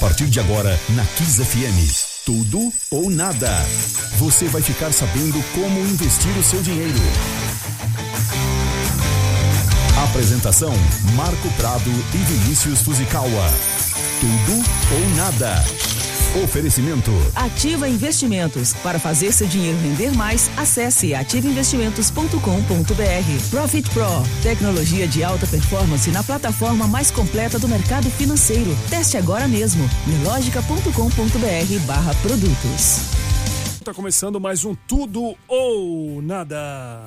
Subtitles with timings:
[0.00, 2.24] partir de agora na Kiss FM.
[2.24, 3.50] Tudo ou nada.
[4.16, 6.98] Você vai ficar sabendo como investir o seu dinheiro.
[10.04, 10.72] Apresentação:
[11.14, 13.50] Marco Prado e Vinícius Fuzikawa.
[14.20, 15.62] Tudo ou nada.
[16.34, 17.10] Oferecimento.
[17.34, 18.72] Ativa Investimentos.
[18.74, 23.50] Para fazer seu dinheiro render mais, acesse ativainvestimentos.com.br.
[23.50, 24.06] Profit Pro.
[24.40, 28.70] Tecnologia de alta performance na plataforma mais completa do mercado financeiro.
[28.88, 29.82] Teste agora mesmo.
[30.06, 33.00] Milogica.com.br barra produtos.
[33.82, 37.02] Tá começando mais um Tudo ou Nada.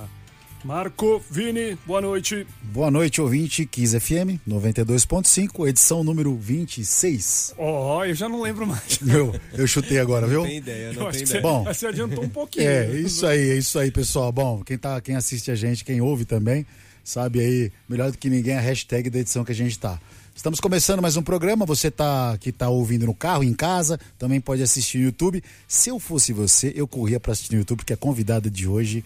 [0.63, 2.47] Marco, Vini, boa noite.
[2.61, 7.53] Boa noite, ouvinte, Kiss FM 92.5, edição número 26.
[7.57, 8.99] Ó, oh, eu já não lembro mais.
[9.05, 10.39] Eu, eu chutei agora, viu?
[10.39, 11.41] Não tem ideia, não tem ideia.
[11.41, 12.65] Bom, você adiantou um pouquinho.
[12.65, 14.31] É, isso aí, é isso aí, pessoal.
[14.31, 16.65] Bom, quem, tá, quem assiste a gente, quem ouve também,
[17.03, 19.99] sabe aí, melhor do que ninguém, a hashtag da edição que a gente tá.
[20.35, 21.65] Estamos começando mais um programa.
[21.65, 25.43] Você tá que tá ouvindo no carro, em casa, também pode assistir no YouTube.
[25.67, 29.03] Se eu fosse você, eu corria para assistir no YouTube, porque a convidada de hoje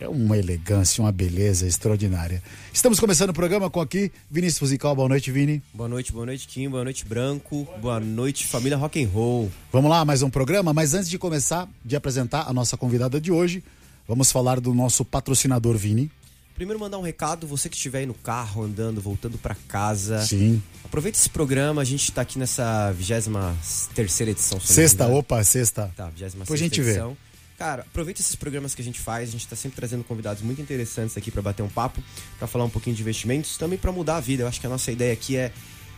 [0.00, 2.42] é uma elegância, uma beleza extraordinária.
[2.72, 4.94] Estamos começando o programa com aqui Vinícius Musical.
[4.94, 5.62] Boa noite, Vini.
[5.74, 6.68] Boa noite, boa noite, Kim.
[6.68, 7.66] Boa noite, Branco.
[7.80, 9.50] Boa noite, família Rock and Roll.
[9.72, 10.72] Vamos lá, mais um programa.
[10.72, 13.62] Mas antes de começar, de apresentar a nossa convidada de hoje,
[14.06, 16.10] vamos falar do nosso patrocinador Vini.
[16.54, 20.24] Primeiro mandar um recado, você que estiver aí no carro, andando, voltando para casa.
[20.24, 20.60] Sim.
[20.84, 24.58] Aproveita esse programa, a gente tá aqui nessa 23 terceira edição.
[24.60, 25.92] Sexta, opa, sexta.
[25.96, 27.10] Tá, 26 Depois a gente edição.
[27.10, 27.27] vê.
[27.58, 30.62] Cara, aproveita esses programas que a gente faz, a gente tá sempre trazendo convidados muito
[30.62, 32.00] interessantes aqui para bater um papo,
[32.38, 34.44] para falar um pouquinho de investimentos, também para mudar a vida.
[34.44, 35.52] Eu acho que a nossa ideia aqui é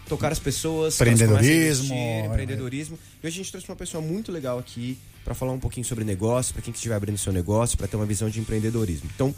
[0.09, 2.99] tocar as pessoas, Empreendedorismo, investir, empreendedorismo.
[3.23, 6.03] E hoje a gente trouxe uma pessoa muito legal aqui para falar um pouquinho sobre
[6.03, 9.11] negócio, para quem que estiver abrindo seu negócio, para ter uma visão de empreendedorismo.
[9.15, 9.35] Então,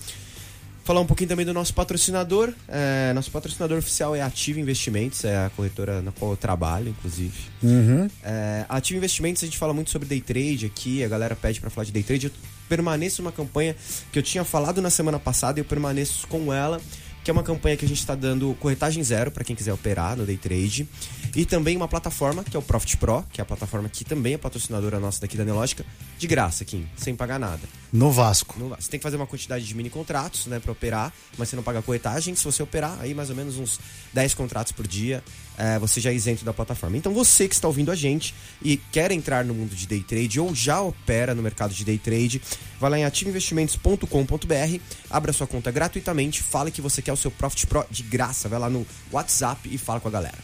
[0.84, 2.52] falar um pouquinho também do nosso patrocinador.
[2.68, 7.38] É, nosso patrocinador oficial é Ativa Investimentos, é a corretora na qual eu trabalho, inclusive.
[7.62, 8.08] Uhum.
[8.22, 11.84] É, Investimentos, a gente fala muito sobre day trade aqui, a galera pede pra falar
[11.84, 12.26] de day trade.
[12.26, 12.32] Eu
[12.68, 13.76] permaneço numa campanha
[14.10, 16.80] que eu tinha falado na semana passada e eu permaneço com ela,
[17.22, 20.16] que é uma campanha que a gente tá dando corretagem zero para quem quiser operar
[20.16, 20.88] no day trade.
[21.34, 24.34] E também uma plataforma, que é o Profit Pro, que é a plataforma que também
[24.34, 25.84] é patrocinadora nossa daqui da Nelógica,
[26.18, 27.60] de graça, Kim, sem pagar nada.
[27.92, 28.58] No Vasco.
[28.68, 28.80] Vai.
[28.80, 31.62] Você tem que fazer uma quantidade de mini contratos, né, para operar, mas você não
[31.62, 32.34] paga corretagem.
[32.34, 33.80] Se você operar aí mais ou menos uns
[34.12, 35.22] 10 contratos por dia,
[35.56, 36.96] é, você já é isento da plataforma.
[36.96, 40.40] Então você que está ouvindo a gente e quer entrar no mundo de day trade
[40.40, 42.40] ou já opera no mercado de day trade,
[42.80, 44.80] vai lá em ativainvestimentos.com.br,
[45.10, 48.58] abra sua conta gratuitamente, fala que você quer o seu Profit Pro de graça, vai
[48.58, 50.38] lá no WhatsApp e fala com a galera.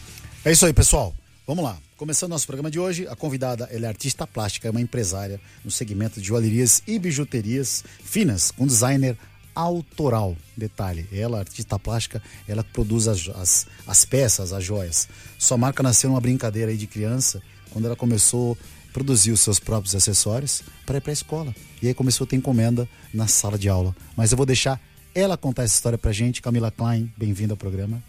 [0.45, 1.13] É isso aí, pessoal.
[1.45, 1.77] Vamos lá.
[1.97, 5.71] Começando nosso programa de hoje, a convidada ela é artista plástica, é uma empresária no
[5.71, 9.17] segmento de joalherias e bijuterias finas, com designer
[9.59, 10.35] autoral.
[10.55, 15.07] Detalhe, ela, artista plástica, ela produz as, as, as peças, as joias.
[15.37, 18.57] Sua marca nasceu numa brincadeira aí de criança, quando ela começou
[18.89, 21.55] a produzir os seus próprios acessórios para ir para a escola.
[21.81, 23.95] E aí começou a ter encomenda na sala de aula.
[24.15, 24.79] Mas eu vou deixar
[25.13, 26.41] ela contar essa história pra gente.
[26.41, 28.01] Camila Klein, bem-vinda ao programa.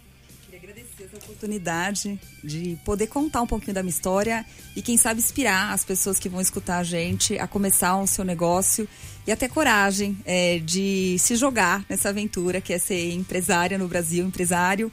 [1.41, 4.45] Oportunidade de poder contar um pouquinho da minha história
[4.77, 8.27] e, quem sabe, inspirar as pessoas que vão escutar a gente a começar o seu
[8.27, 8.87] negócio
[9.27, 14.27] e até coragem é, de se jogar nessa aventura que é ser empresária no Brasil,
[14.27, 14.93] empresário.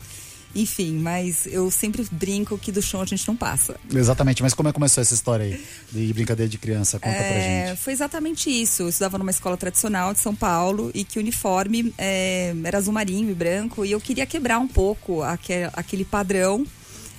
[0.56, 3.76] Enfim, mas eu sempre brinco que do chão a gente não passa.
[3.94, 7.00] Exatamente, mas como é que começou essa história aí de brincadeira de criança?
[7.00, 7.80] Conta pra É, gente.
[7.80, 8.84] foi exatamente isso.
[8.84, 12.94] Eu estudava numa escola tradicional de São Paulo e que o uniforme é, era azul
[12.94, 16.66] marinho e branco e eu queria quebrar um pouco aque- aquele padrão.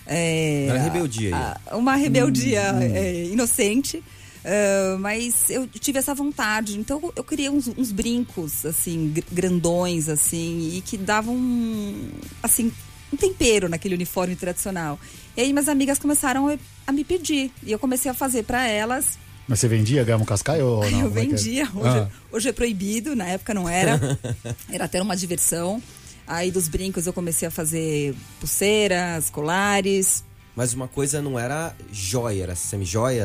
[0.06, 1.42] é, Era rebeldia aí.
[1.70, 4.02] a- uma rebeldia é, inocente.
[4.44, 10.08] ah, mas eu tive essa vontade, então eu- queria uns, uns brincos assim gr- grandões
[10.08, 11.36] assim e que davam
[12.42, 12.72] assim
[13.12, 14.98] um tempero naquele uniforme tradicional.
[15.36, 19.18] E aí minhas amigas começaram a, me pedir e eu comecei a fazer para elas
[19.46, 21.00] Mas você vendia, ganhava um cascaio ou não?
[21.00, 21.22] eu é que é?
[21.26, 21.64] vendia.
[21.74, 22.08] Hoje, Ah.
[22.32, 24.18] hoje é proibido, na época não era.
[24.70, 25.82] Era até uma diversão.
[26.26, 30.22] Aí dos brincos eu comecei a fazer pulseiras, colares.
[30.58, 33.24] Mas uma coisa não era joia, era semi-joia.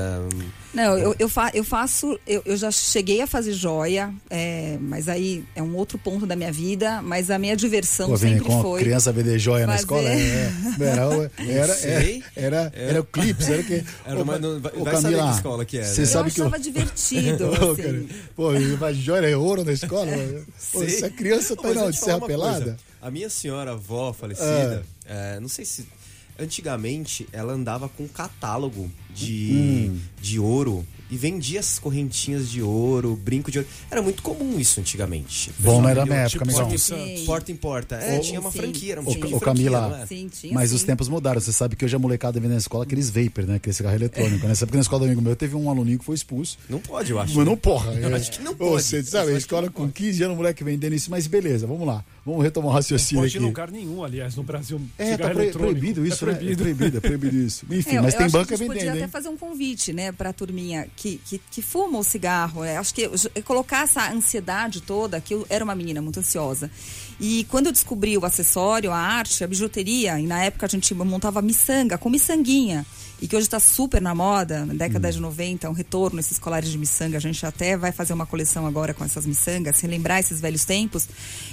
[0.71, 2.19] Não, eu, eu, fa- eu faço.
[2.27, 6.35] Eu, eu já cheguei a fazer joia, é, mas aí é um outro ponto da
[6.35, 7.01] minha vida.
[7.01, 8.81] Mas a minha diversão Pô, sempre com foi.
[8.83, 10.09] criança vender joia na fazer- escola?
[10.09, 10.51] É, é,
[10.85, 12.23] era, era, sei.
[12.35, 13.83] era, era, era o clips, era o quê?
[14.05, 16.05] Era uma- não- vai- Ô, vai saber Camila, que escola que era, Você né?
[16.07, 17.45] sabe eu que achava divertido.
[17.49, 18.09] Ô, assim.
[18.35, 18.49] Pô,
[18.79, 20.11] mas joia é ouro na escola?
[20.71, 20.97] Pô, Sei.
[20.97, 22.57] essa criança tá eu na Serra Pelada?
[22.63, 22.77] coisa.
[23.01, 25.87] A minha senhora avó falecida, é, não sei se.
[26.39, 29.99] Antigamente ela andava com um catálogo de, Hum.
[30.21, 33.69] de ouro e vendia as correntinhas de ouro, brinco de ouro.
[33.91, 35.51] Era muito comum isso antigamente.
[35.59, 36.61] Bom, não era Tipo, minha época, amigão.
[36.61, 36.77] Porta em
[37.17, 37.25] Sim.
[37.25, 37.95] Porta em porta.
[37.97, 40.05] É, tinha uma sim, franquia, era um tipo de Ô, franquia, Camila, não é?
[40.07, 40.75] Sim, tinha Mas sim.
[40.75, 41.39] os tempos mudaram.
[41.39, 43.55] Você sabe que hoje a molecada vem na escola aqueles vapor, né?
[43.55, 44.47] Aquele cigarro eletrônico.
[44.47, 46.57] Nessa época na escola do amigo meu teve um aluninho que foi expulso.
[46.67, 47.35] Não pode, eu acho.
[47.35, 47.93] Mas não, porra.
[47.93, 48.15] Eu é.
[48.15, 48.81] acho que não pode.
[48.81, 51.11] Você Eu sabe, a escola que com não 15 anos, o moleque vendendo isso.
[51.11, 52.03] Mas beleza, vamos lá.
[52.25, 53.45] Vamos retomar o raciocínio Pode ir em aqui.
[53.47, 54.79] lugar nenhum, aliás, no Brasil.
[54.97, 56.33] É, tá pro- proibido isso, é né?
[56.33, 56.63] É proibido.
[56.63, 57.65] proibido, é proibido isso.
[57.69, 59.03] Enfim, É, mas tem banca que a gente vendendo, podia hein?
[59.03, 62.63] até fazer um convite, né, pra turminha que, que, que fuma o cigarro.
[62.63, 66.71] É, acho que é colocar essa ansiedade toda, que eu era uma menina muito ansiosa.
[67.19, 70.93] E quando eu descobri o acessório, a arte, a bijuteria, e na época a gente
[70.93, 72.85] montava miçanga, com miçanguinha,
[73.23, 75.11] e que hoje está super na moda, na década Hum.
[75.11, 77.15] de 90, um retorno esses colares de miçanga.
[77.15, 80.65] A gente até vai fazer uma coleção agora com essas miçangas, sem lembrar esses velhos
[80.65, 81.07] tempos.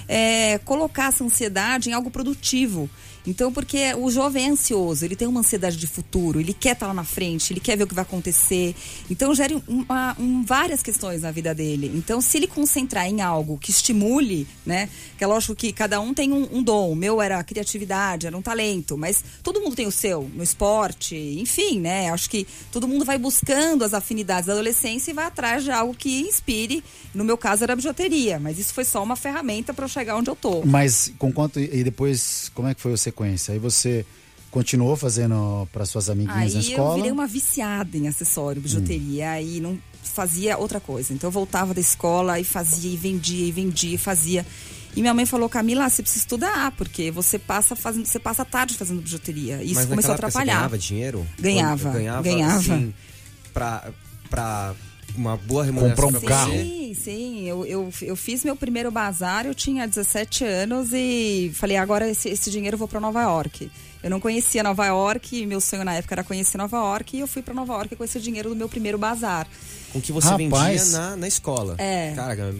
[0.08, 2.90] É, colocar essa ansiedade em algo produtivo.
[3.26, 6.86] Então, porque o jovem é ansioso, ele tem uma ansiedade de futuro, ele quer estar
[6.86, 8.74] lá na frente, ele quer ver o que vai acontecer.
[9.10, 11.90] Então, gera uma- um- várias questões na vida dele.
[11.94, 14.88] Então, se ele concentrar em algo que estimule, né?
[15.18, 16.92] Que é lógico que cada um tem um, um dom.
[16.92, 21.14] O meu era criatividade, era um talento, mas todo mundo tem o seu, no esporte,
[21.16, 22.10] enfim, né?
[22.10, 25.94] Acho que todo mundo vai buscando as afinidades da adolescência e vai atrás de algo
[25.94, 26.82] que inspire.
[27.14, 30.16] No meu caso, era a bijuteria, mas isso foi só uma ferramenta para eu chegar
[30.16, 30.62] onde eu tô.
[30.64, 31.60] Mas com quanto.
[31.60, 33.52] E depois, como é que foi a sequência?
[33.52, 34.04] Aí você
[34.50, 36.94] continuou fazendo para suas amiguinhas Aí na eu escola?
[36.96, 41.12] virei uma viciada em acessório, bijuteria, e não fazia outra coisa.
[41.12, 44.44] Então eu voltava da escola e fazia, e vendia, e vendia, e fazia.
[44.96, 48.44] E minha mãe falou, Camila, você precisa estudar, porque você passa fazendo, você passa a
[48.44, 49.62] tarde fazendo bijuteria.
[49.62, 50.52] E isso Mas começou a atrapalhar.
[50.54, 51.26] Você ganhava dinheiro?
[51.38, 52.56] Ganhava, Ganhava, ganhava.
[52.58, 52.94] assim,
[53.54, 53.88] pra,
[54.28, 54.74] pra
[55.16, 56.52] uma boa remuneração Comprou um pra carro.
[56.52, 57.46] Sim, sim.
[57.48, 62.28] Eu, eu, eu fiz meu primeiro bazar, eu tinha 17 anos e falei, agora esse,
[62.28, 63.70] esse dinheiro eu vou para Nova York.
[64.02, 67.20] Eu não conhecia Nova York, e meu sonho na época era conhecer Nova York, e
[67.20, 69.46] eu fui para Nova York com esse dinheiro do meu primeiro bazar.
[69.92, 70.48] Com que você Rapaz.
[70.84, 71.74] vendia na, na escola.
[71.78, 72.12] É.
[72.16, 72.54] Cara,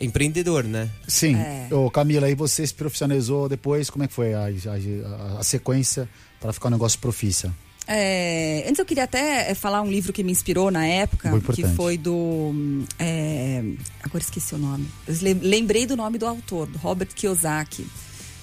[0.00, 0.88] empreendedor, né?
[1.08, 1.34] Sim.
[1.36, 1.68] É.
[1.74, 5.42] Ô, Camila, aí você se profissionalizou depois, como é que foi a, a- a- a
[5.42, 6.08] sequência
[6.40, 7.52] para ficar um negócio profícia?
[7.92, 11.66] É, antes eu queria até é, falar um livro que me inspirou na época, que
[11.70, 12.54] foi do.
[12.96, 13.64] é,
[14.00, 14.86] agora esqueci o nome.
[15.08, 17.84] Eu lembrei do nome do autor, do Robert Kiyosaki.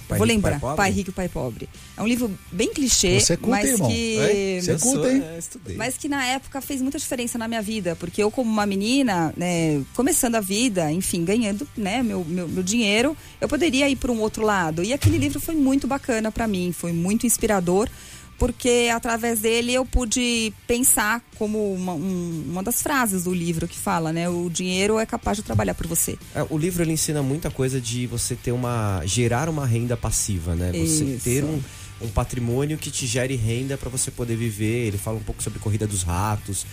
[0.07, 0.75] Pai Vou Rico, lembrar, Pai?
[0.75, 1.69] Pai Rico e Pai Pobre.
[1.95, 3.89] É um livro bem clichê, Você é mas irmão.
[3.89, 4.59] que.
[4.61, 5.21] Você é sou, hein?
[5.21, 5.73] é.
[5.75, 9.33] Mas que na época fez muita diferença na minha vida, porque eu, como uma menina,
[9.35, 14.11] né, começando a vida, enfim, ganhando né, meu, meu, meu dinheiro, eu poderia ir para
[14.11, 14.83] um outro lado.
[14.83, 17.89] E aquele livro foi muito bacana para mim, foi muito inspirador,
[18.37, 23.77] porque através dele eu pude pensar como uma, um- uma das frases do livro que
[23.77, 24.29] fala, né?
[24.29, 26.17] O dinheiro é capaz de trabalhar por você.
[26.35, 29.01] É, o livro ele ensina muita coisa de você ter uma.
[29.05, 30.71] gerar uma renda passiva, né?
[30.71, 31.23] Você Isso.
[31.23, 31.59] ter um,
[32.01, 34.87] um patrimônio que te gere renda para você poder viver.
[34.87, 36.65] Ele fala um pouco sobre corrida dos ratos.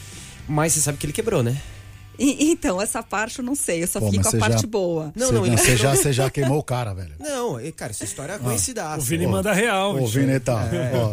[0.47, 1.61] Mas você sabe que ele quebrou, né?
[2.19, 4.67] E- então, essa parte eu não sei, eu só Pô, mas com a parte já-
[4.69, 5.13] boa.
[5.17, 7.13] Não, você, não, você, já, você já queimou o cara, velho.
[7.19, 8.97] Não, e, cara, essa história é conhecida.
[8.97, 9.95] O Vini manda real.
[9.95, 10.19] Bicho.
[10.21, 10.61] Vineta, ó,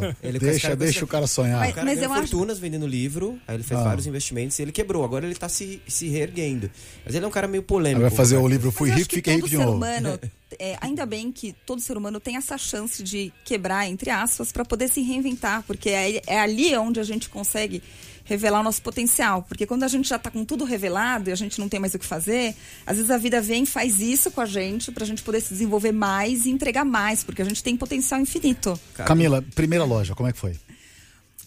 [0.06, 0.16] É.
[0.22, 1.60] Ele com deixa, cara- deixa o cara sonhar.
[1.60, 3.84] Mas- O cara ganhou eu acho- fortunas vendendo livro, aí ele fez Ah.
[3.84, 5.04] vários investimentos e ele quebrou.
[5.04, 6.70] Agora ele tá se, se reerguendo.
[7.06, 8.04] Mas ele é um cara meio polêmico.
[8.04, 9.72] Aí vai fazer o livro Fui Mas Rico, Fiquei Rico de novo.
[9.74, 10.20] humano,
[10.60, 14.64] é, ainda bem que todo ser humano tem essa chance de quebrar, entre aspas, para
[14.64, 17.82] poder se reinventar, porque é, é ali onde a gente consegue
[18.24, 19.44] revelar o nosso potencial.
[19.44, 21.94] Porque quando a gente já tá com tudo revelado e a gente não tem mais
[21.94, 25.06] o que fazer, às vezes a vida vem e faz isso com a gente pra
[25.06, 28.80] gente poder se desenvolver mais e entregar mais, porque a gente tem potencial infinito.
[28.94, 30.56] Camila, primeira loja, como é que foi?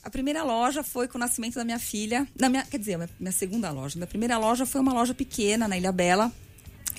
[0.02, 2.28] A primeira loja foi com o nascimento da minha filha.
[2.38, 3.96] Na minha, quer dizer, a minha, minha segunda loja.
[3.96, 6.30] Minha primeira loja foi uma loja pequena na Ilha Bela.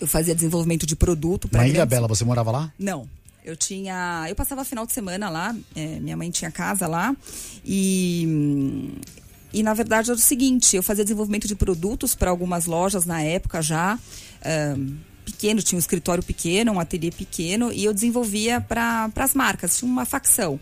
[0.01, 2.73] Eu fazia desenvolvimento de produto para Na Ilha Bela, você morava lá?
[2.79, 3.07] Não.
[3.43, 4.25] Eu tinha.
[4.27, 7.15] Eu passava final de semana lá, é, minha mãe tinha casa lá.
[7.63, 8.97] E.
[9.55, 13.21] E na verdade era o seguinte: eu fazia desenvolvimento de produtos para algumas lojas na
[13.21, 13.97] época já.
[14.43, 19.77] ahn, pequeno, tinha um escritório pequeno, um ateliê pequeno, e eu desenvolvia para as marcas,
[19.77, 20.59] tinha uma facção.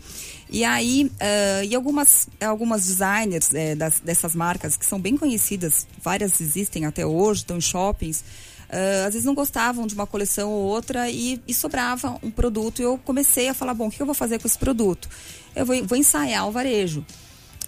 [0.48, 5.86] E aí, ah, e algumas, algumas designers eh, das, dessas marcas, que são bem conhecidas,
[6.02, 8.24] várias existem até hoje, estão em shoppings,
[8.70, 12.80] ah, às vezes não gostavam de uma coleção ou outra e, e sobrava um produto.
[12.80, 15.08] E eu comecei a falar: bom, o que eu vou fazer com esse produto?
[15.54, 17.04] Eu vou, vou ensaiar o varejo.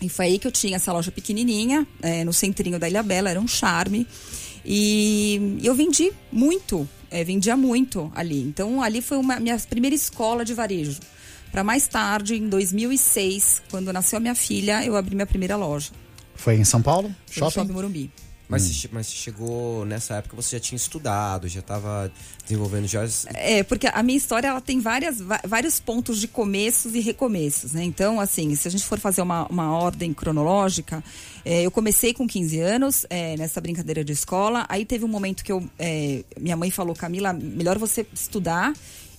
[0.01, 3.31] E foi aí que eu tinha essa loja pequenininha, eh, no centrinho da Ilha Bela,
[3.31, 4.07] era um charme.
[4.65, 8.43] E eu vendi muito, eh, vendia muito ali.
[8.43, 10.99] Então ali foi uma minha primeira escola de varejo.
[11.51, 15.91] Para mais tarde, em 2006, quando nasceu a minha filha, eu abri minha primeira loja.
[16.35, 17.15] Foi em São Paulo?
[17.27, 17.55] Foi Shopping?
[17.55, 18.11] Shopping Morumbi.
[18.49, 22.13] Mas, você, che- mas você chegou nessa época, você já tinha estudado, já estava
[22.45, 23.05] desenvolvendo já.
[23.35, 27.83] É, porque a minha história ela tem várias, vários pontos de começos e recomeços, né?
[27.83, 31.03] Então, assim, se a gente for fazer uma, uma ordem cronológica,
[31.45, 34.65] é, eu comecei com 15 anos é, nessa brincadeira de escola.
[34.69, 38.73] Aí teve um momento que eu, é, minha mãe falou, Camila, melhor você estudar.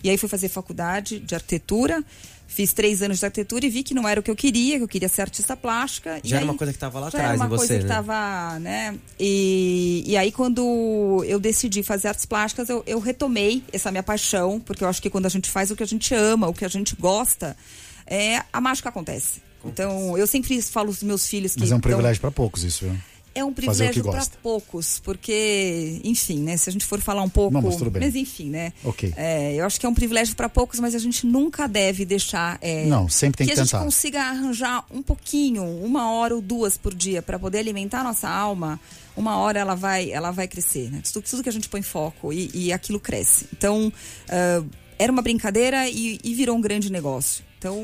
[0.03, 2.03] E aí fui fazer faculdade de arquitetura.
[2.50, 4.84] Fiz três anos de arquitetura e vi que não era o que eu queria, que
[4.84, 6.20] eu queria ser artista plástica.
[6.24, 7.77] E Já era aí- uma coisa que tava lá já atrás era uma você, coisa
[7.80, 7.94] que né?
[7.96, 8.98] tava, né?
[9.20, 14.60] E, e aí, quando eu decidi fazer artes plásticas, eu, eu retomei essa minha paixão,
[14.60, 16.63] porque eu acho que quando a gente faz o que a gente ama, o que
[16.66, 17.56] a gente gosta,
[18.08, 19.42] é, a mágica acontece.
[19.66, 21.60] Então, eu sempre falo aos meus filhos que.
[21.60, 22.98] Mas é um privilégio pra poucos isso, viu?
[23.39, 26.58] É um que privilégio para poucos, porque, enfim, né?
[26.58, 27.53] Se a gente for falar um pouco.
[27.53, 28.08] Não, mas tudo bem.
[28.15, 28.74] enfim, né?
[28.84, 29.13] Ok.
[29.15, 32.58] É, eu acho que é um privilégio para poucos, mas a gente nunca deve deixar.
[32.62, 33.84] é, Não, sempre tem que a gente tentar.
[33.84, 38.27] consiga arranjar um pouquinho, uma hora ou duas por dia, para poder alimentar a nossa
[38.29, 38.79] alma.
[39.15, 41.01] Uma hora ela vai, ela vai crescer, né?
[41.12, 43.48] Tudo, tudo que a gente põe foco e, e aquilo cresce.
[43.51, 43.91] Então,
[44.29, 44.63] ah,
[45.00, 47.44] era uma brincadeira e, e virou um grande negócio.
[47.58, 47.84] Então,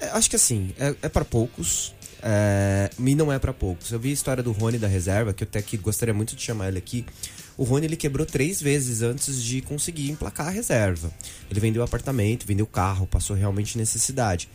[0.00, 1.94] É, acho que assim, é, é para poucos.
[2.28, 3.92] É, e não é pra poucos.
[3.92, 6.42] Eu vi a história do Rony da reserva, que eu até que gostaria muito de
[6.42, 7.06] chamar ele aqui.
[7.56, 11.08] O Rony ele quebrou três vezes antes de conseguir emplacar a reserva.
[11.48, 14.48] Ele vendeu apartamento, vendeu carro, passou realmente necessidade.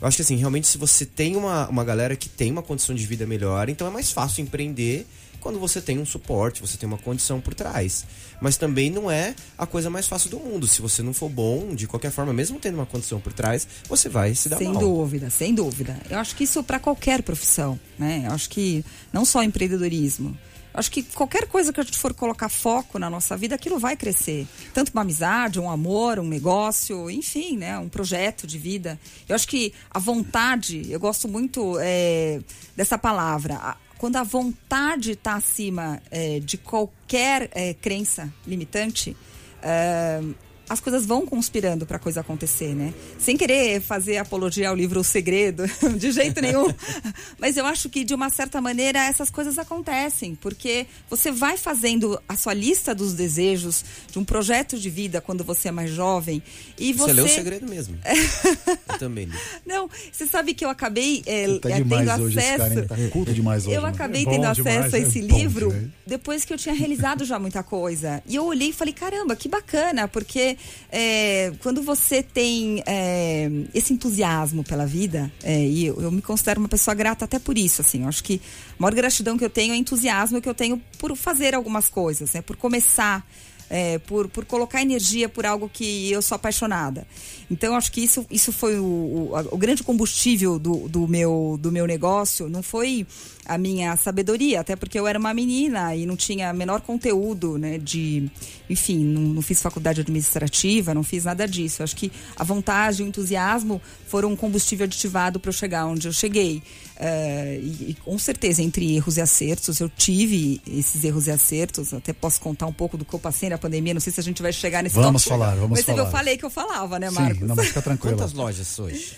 [0.00, 2.94] Eu acho que assim, realmente se você tem uma, uma galera que tem uma condição
[2.94, 5.04] de vida melhor, então é mais fácil empreender
[5.46, 8.04] quando você tem um suporte, você tem uma condição por trás.
[8.40, 10.66] Mas também não é a coisa mais fácil do mundo.
[10.66, 14.08] Se você não for bom, de qualquer forma, mesmo tendo uma condição por trás, você
[14.08, 14.80] vai se dar sem mal.
[14.80, 16.00] dúvida, sem dúvida.
[16.10, 18.24] Eu acho que isso para qualquer profissão, né?
[18.26, 20.36] Eu acho que não só empreendedorismo.
[20.74, 23.78] Eu acho que qualquer coisa que a gente for colocar foco na nossa vida, aquilo
[23.78, 24.48] vai crescer.
[24.74, 27.78] Tanto uma amizade, um amor, um negócio, enfim, né?
[27.78, 28.98] Um projeto de vida.
[29.28, 32.40] Eu acho que a vontade, eu gosto muito é,
[32.74, 33.76] dessa palavra.
[33.98, 39.16] Quando a vontade está acima é, de qualquer é, crença limitante,
[39.62, 40.20] é,
[40.68, 42.92] as coisas vão conspirando para a coisa acontecer, né?
[43.18, 45.64] Sem querer fazer apologia ao livro O Segredo,
[45.96, 46.66] de jeito nenhum.
[47.38, 52.20] Mas eu acho que, de uma certa maneira, essas coisas acontecem, porque você vai fazendo
[52.28, 56.42] a sua lista dos desejos de um projeto de vida quando você é mais jovem
[56.78, 57.12] e Você você.
[57.12, 57.96] leu o segredo mesmo.
[58.88, 59.36] eu também li.
[59.64, 62.56] Não, você sabe que eu acabei é, Tá é, tendo acesso.
[62.58, 62.82] cara?
[62.86, 63.76] Tá culto demais hoje.
[63.76, 63.88] Eu né?
[63.88, 65.06] acabei É tendo demais, acesso a né?
[65.06, 65.88] esse Bom livro demais.
[66.06, 68.22] depois que eu tinha realizado já muita coisa.
[68.26, 70.55] E eu olhei e falei, caramba, que bacana, porque
[70.90, 76.60] é, quando você tem é, esse entusiasmo pela vida, é, e eu, eu me considero
[76.60, 78.40] uma pessoa grata até por isso, assim, eu acho que
[78.78, 81.88] a maior gratidão que eu tenho é o entusiasmo que eu tenho por fazer algumas
[81.88, 83.26] coisas, né, por começar.
[83.68, 87.06] é, por, por colocar energia por algo que eu sou apaixonada.
[87.50, 91.72] Então, acho que isso, isso foi o, o, o grande combustível do, do, meu, do
[91.72, 92.48] meu negócio.
[92.48, 93.06] Não foi
[93.46, 97.78] a minha sabedoria, até porque eu era uma menina e não tinha menor conteúdo, né?
[97.78, 98.28] De,
[98.68, 101.80] enfim, não, não fiz faculdade administrativa, não fiz nada disso.
[101.82, 106.08] Eu acho que a vontade, o entusiasmo foram um combustível aditivado para eu chegar onde
[106.08, 106.62] eu cheguei.
[106.98, 111.92] Eh, e, e com certeza, entre erros e acertos, eu tive esses erros e acertos.
[111.94, 113.94] Até posso contar um pouco do que eu passei na pandemia.
[113.94, 115.38] Não sei se a gente vai chegar nesse Vamos tópico.
[115.40, 115.98] falar, vamos Mas falar.
[115.98, 117.40] eu falei que eu falava, né, Sim, Marcos?
[117.48, 118.16] não, mas fica tranquilo.
[118.16, 119.12] Quantas lojas hoje?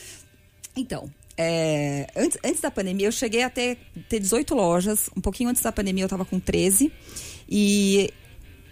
[0.76, 3.78] Então, é, antes, antes da pandemia, eu cheguei a ter,
[4.08, 5.08] ter 18 lojas.
[5.16, 6.92] Um pouquinho antes da pandemia, eu estava com 13.
[7.48, 8.12] E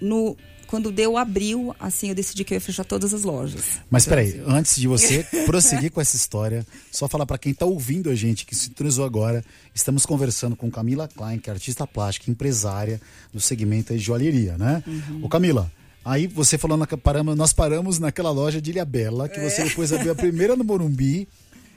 [0.00, 3.78] no, quando deu abril, assim, eu decidi que eu ia fechar todas as lojas.
[3.88, 8.11] Mas peraí, antes de você prosseguir com essa história, só falar pra quem tá ouvindo
[8.11, 12.30] a gente, que se sintonizou agora, estamos conversando com Camila Klein, que é artista plástica,
[12.30, 13.00] empresária
[13.32, 14.82] do segmento de joalheria, né?
[14.87, 15.20] Uhum.
[15.25, 15.70] Ô Camila,
[16.04, 19.49] aí você falando, na- paramos, nós paramos naquela loja de Ilhabela, que É.
[19.49, 21.28] você depois abriu a primeira no Morumbi,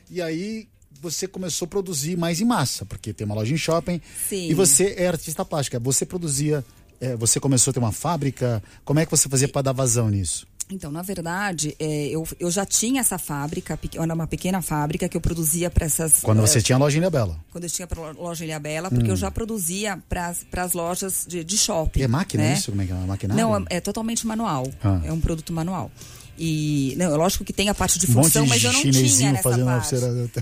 [0.10, 0.67] e aí
[1.01, 4.50] você começou a produzir mais em massa, porque tem uma loja em shopping, Sim.
[4.50, 6.63] e você é artista plástica, você produzia...
[7.00, 10.10] é, você começou a ter uma fábrica, como é que você fazia para dar vazão
[10.10, 10.48] nisso?
[10.72, 15.18] Então, na verdade, é, eu, eu já tinha essa fábrica, era uma pequena fábrica que
[15.18, 16.20] eu produzia para essas.
[16.22, 17.39] Quando você tinha a loja em Ilhabela.
[17.51, 21.44] Quando eu tinha pra loja Ilha Bela, porque eu já produzia para as lojas de,
[21.44, 22.01] de shopping.
[22.01, 22.03] Hum.
[22.03, 22.53] É máquina né?
[22.53, 22.70] isso?
[22.70, 22.96] Como é que é?
[22.96, 23.44] Maquinário?
[23.44, 24.68] Não, é, é totalmente manual.
[24.84, 25.01] Ah.
[25.03, 25.91] É um produto manual.
[26.41, 28.79] E, não, é lógico que tem a parte de Um função, de mas eu não
[28.81, 29.93] tinha nessa parte.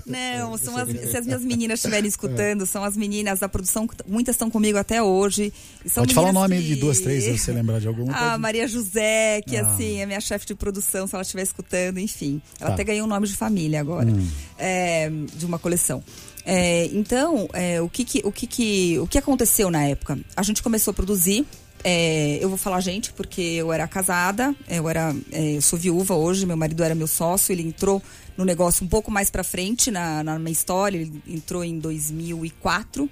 [0.06, 4.36] Não, são as, se as minhas meninas estiverem escutando, são as meninas da produção, muitas
[4.36, 5.52] estão comigo até hoje.
[5.86, 8.12] São Pode falar o nome que- de duas, três, se você lembrar de alguma.
[8.14, 9.66] Ah, pode- Maria José, que Ah.
[9.66, 12.40] assim, é minha chefe de produção, se ela estiver escutando, enfim.
[12.60, 12.74] Ela Tá.
[12.74, 14.08] até ganhou um nome de família agora,
[14.56, 16.02] é, de uma coleção.
[16.44, 20.18] É, então, é, o, que, que- o, que, que- o que aconteceu na época?
[20.36, 21.44] A gente começou a produzir.
[21.84, 26.14] É, eu vou falar gente, porque eu era casada, eu era, é, eu sou viúva
[26.14, 28.02] hoje, meu marido era meu sócio, ele entrou
[28.36, 33.08] no negócio um pouco mais pra frente na, na minha história, ele entrou em 2004.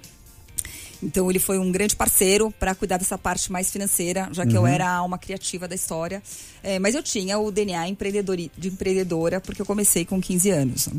[1.01, 4.65] Então ele foi um grande parceiro para cuidar dessa parte mais financeira, já que eu
[4.65, 6.21] era a alma criativa da história.
[6.63, 10.89] É, mas eu tinha o DNA empreendedori- de empreendedora, porque eu comecei com 15 anos.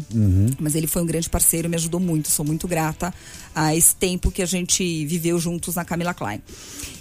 [0.58, 3.12] Mas ele foi um grande parceiro, me ajudou muito, sou muito grata
[3.54, 6.40] a esse tempo que a gente viveu juntos na Camila Klein.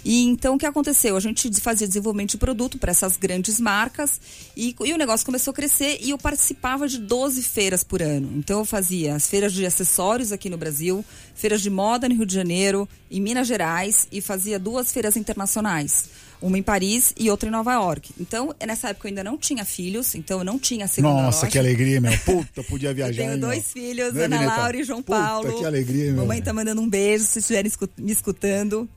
[0.04, 1.16] E então o que aconteceu?
[1.16, 4.20] A gente fazia desenvolvimento de produto para essas grandes marcas
[4.56, 8.30] e, e o negócio começou a crescer e eu participava de 12 feiras por ano.
[8.36, 12.26] Então eu fazia as feiras de acessórios aqui no Brasil, feiras de moda no Rio
[12.26, 16.10] de Janeiro, em Minas Gerais e fazia duas feiras internacionais.
[16.40, 18.12] Uma em Paris e outra em Nova York.
[18.20, 21.50] Então, nessa época eu ainda não tinha filhos, então eu não tinha segunda Nossa, loja.
[21.50, 22.16] que alegria, meu.
[22.20, 23.16] Puta, podia Eu viajar.
[23.16, 23.48] tenho hein, meu?
[23.48, 24.56] dois filhos, Né, Ana Vineta?
[24.58, 25.58] Laura e João Puta, Paulo.
[25.58, 26.16] que alegria, meu.
[26.22, 28.88] Mamãe tá mandando um beijo se estiverem me escutando.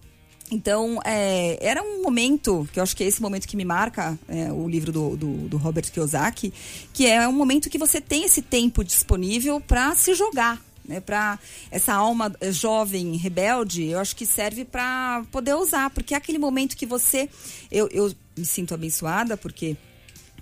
[0.52, 4.20] Então, é, era um momento, que eu acho que é esse momento que me marca
[4.28, 6.54] é, o livro do, do, do Robert Kiyosaki,
[6.94, 10.62] que é um momento que você tem esse tempo disponível para se jogar.
[10.84, 11.38] Né, para
[11.70, 16.76] essa alma jovem, rebelde, eu acho que serve para poder usar, porque é aquele momento
[16.76, 17.30] que você.
[17.72, 19.78] Eu, eu me sinto abençoada, porque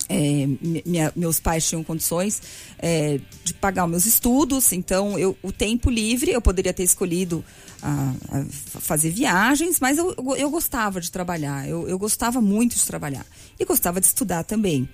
[0.07, 2.41] é, mi- minha- meus pais tinham condições
[2.79, 7.43] é, de pagar os meus estudos, então eu, o tempo livre eu poderia ter escolhido
[7.81, 12.75] a- a fa- fazer viagens, mas eu, eu gostava de trabalhar, eu, eu gostava muito
[12.77, 13.25] de trabalhar
[13.59, 14.87] e gostava de estudar também.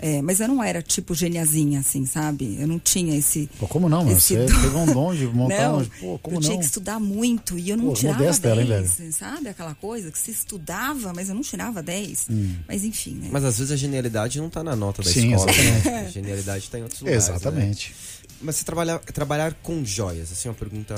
[0.00, 2.56] É, mas eu não era tipo geniazinha, assim, sabe?
[2.60, 3.50] Eu não tinha esse.
[3.58, 4.60] Pô, como não, esse Você dom.
[4.62, 5.84] pegou um dom de montar Não, um...
[5.84, 6.48] Pô, como eu não?
[6.48, 9.12] tinha que estudar muito e eu não Pô, tirava modesta 10, ela, hein, velho?
[9.12, 9.48] sabe?
[9.48, 12.26] Aquela coisa que se estudava, mas eu não tirava 10.
[12.30, 12.54] Hum.
[12.68, 13.28] Mas enfim, né?
[13.32, 15.50] Mas às vezes a genialidade não tá na nota da Sim, escola.
[15.50, 15.84] exatamente.
[15.88, 16.00] Né?
[16.06, 17.28] A genialidade tá em outros lugares.
[17.28, 17.34] né?
[17.34, 17.94] Exatamente.
[18.40, 20.96] Mas você trabalhar, trabalhar com joias, assim, uma pergunta.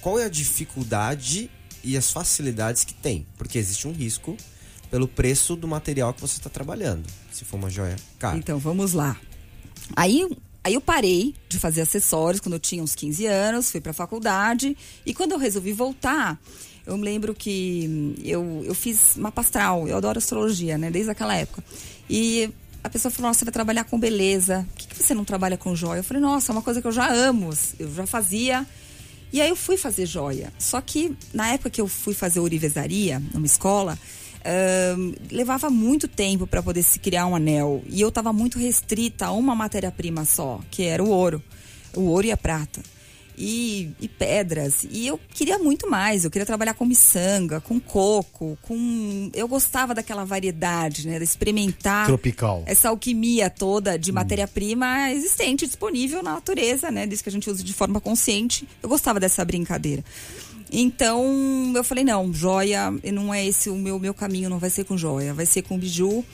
[0.00, 1.48] Qual é a dificuldade
[1.84, 3.24] e as facilidades que tem?
[3.38, 4.36] Porque existe um risco
[4.92, 7.06] pelo preço do material que você está trabalhando.
[7.32, 8.36] Se for uma joia cara.
[8.36, 9.16] Então, vamos lá.
[9.96, 10.28] Aí,
[10.62, 14.76] aí eu parei de fazer acessórios quando eu tinha uns 15 anos, fui pra faculdade.
[15.06, 16.38] E quando eu resolvi voltar,
[16.86, 19.88] eu me lembro que hum, eu, eu fiz mapa astral.
[19.88, 20.90] Eu adoro astrologia, né?
[20.90, 21.64] Desde aquela época.
[22.10, 22.50] E
[22.84, 24.68] a pessoa falou, nossa, você vai trabalhar com beleza.
[24.74, 26.00] Por que, que você não trabalha com joia?
[26.00, 27.48] Eu falei, nossa, é uma coisa que eu já amo.
[27.78, 28.66] Eu já fazia.
[29.32, 30.52] E aí eu fui fazer joia.
[30.58, 33.98] Só que na época que eu fui fazer ourivesaria, numa escola,
[35.30, 37.82] levava muito tempo para poder se criar um anel.
[37.88, 41.42] E eu estava muito restrita a uma matéria-prima só, que era o ouro.
[41.94, 42.80] O ouro e a prata.
[43.36, 44.86] E, e pedras.
[44.90, 46.24] E eu queria muito mais.
[46.24, 49.30] Eu queria trabalhar com miçanga, com coco, com.
[49.34, 51.18] Eu gostava daquela variedade, né?
[51.18, 52.62] De experimentar Tropical.
[52.66, 53.98] essa alquimia toda Hum.
[53.98, 57.06] de matéria-prima existente, disponível na natureza, né?
[57.06, 58.68] Diz que a gente usa de forma consciente.
[58.82, 60.04] Eu gostava dessa brincadeira.
[60.72, 64.84] Então, eu falei, não, joia, não é esse o meu, meu caminho, não vai ser
[64.84, 66.24] com joia, vai ser com biju.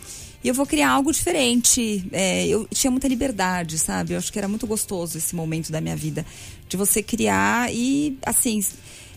[0.44, 2.06] E eu vou criar algo diferente.
[2.12, 4.12] É, eu tinha muita liberdade, sabe?
[4.12, 6.24] Eu acho que era muito gostoso esse momento da minha vida.
[6.68, 8.64] De você criar e, assim...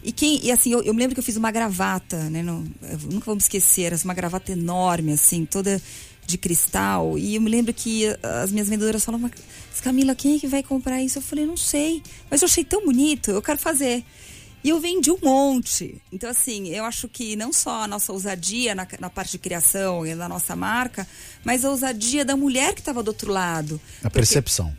[0.04, 2.42] E, quem, e assim, eu, eu me lembro que eu fiz uma gravata, né?
[2.42, 2.66] Não,
[3.04, 5.80] nunca vou me esquecer, uma gravata enorme, assim, toda
[6.26, 7.20] de cristal.
[7.20, 8.08] E eu me lembro que
[8.42, 11.20] as minhas vendedoras falavam, "Mas, Camila, quem é que vai comprar isso?
[11.20, 12.02] Eu falei, não sei.
[12.32, 14.04] Mas eu achei tão bonito, eu quero fazer.
[14.64, 16.02] E eu vendi um monte.
[16.12, 20.06] Então, assim, eu acho que não só a nossa ousadia na, na parte de criação
[20.06, 21.08] e na nossa marca,
[21.44, 23.82] mas a ousadia da mulher que estava do outro lado.
[24.00, 24.76] A Porque- percepção.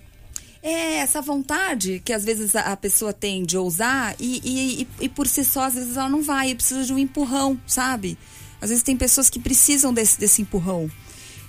[0.63, 5.09] é, essa vontade que às vezes a, pessoa tem de ousar e, e, e, e
[5.09, 8.17] por si só, às vezes ela não vai, precisa de um empurrão, sabe?
[8.61, 10.89] Às vezes tem pessoas que precisam desse, desse empurrão.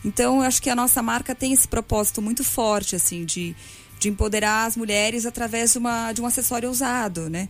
[0.03, 3.55] Então, eu acho que a nossa marca tem esse propósito muito forte, assim, de,
[4.03, 7.47] de empoderar as mulheres através de, uma, de um acessório ousado, né?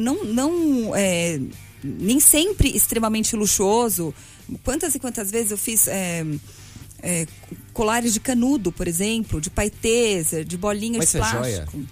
[0.00, 1.40] Não, não é,
[1.84, 4.12] nem sempre extremamente luxuoso.
[4.64, 6.26] Quantas e quantas vezes eu fiz é,
[7.00, 7.26] é,
[7.72, 11.82] colares de canudo, por exemplo, de paetês, de bolinhas Mas de é plástico.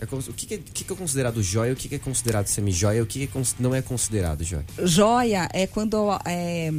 [0.00, 3.02] É como- o que, é, o que é considerado joia, o que, é considerado semi-joia,
[3.02, 3.28] o que, é
[3.58, 4.64] não é considerado joia?
[4.82, 6.70] Joia é quando é,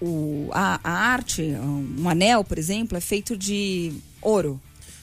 [0.00, 4.60] o, a, a arte, um anel, por exemplo, é feito de ouro.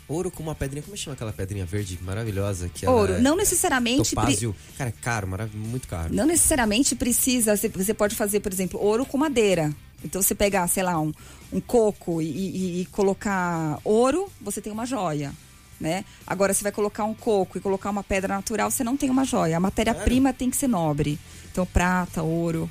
[0.07, 2.69] Ouro com uma pedrinha, como chama aquela pedrinha verde maravilhosa?
[2.69, 3.13] Que Ouro.
[3.13, 4.15] é- Não é necessariamente.
[4.15, 4.55] pre- Topázio.
[4.77, 6.13] Cara, é caro, muito caro.
[6.13, 7.55] Não necessariamente precisa.
[7.57, 9.73] Você, pode fazer, por exemplo, ouro com madeira.
[10.05, 11.11] Então, você pegar, sei lá, um,
[11.51, 15.33] um coco e, e- e colocar ouro, você tem uma joia.
[15.79, 16.05] Né?
[16.25, 19.23] Agora, você vai colocar um coco e colocar uma pedra natural, você não tem uma
[19.25, 19.57] joia.
[19.57, 21.19] A matéria-prima tem que ser nobre.
[21.51, 22.67] Então, prata, ouro.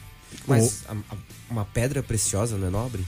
[0.47, 1.17] Mas a- a-
[1.49, 3.07] uma pedra preciosa não é nobre?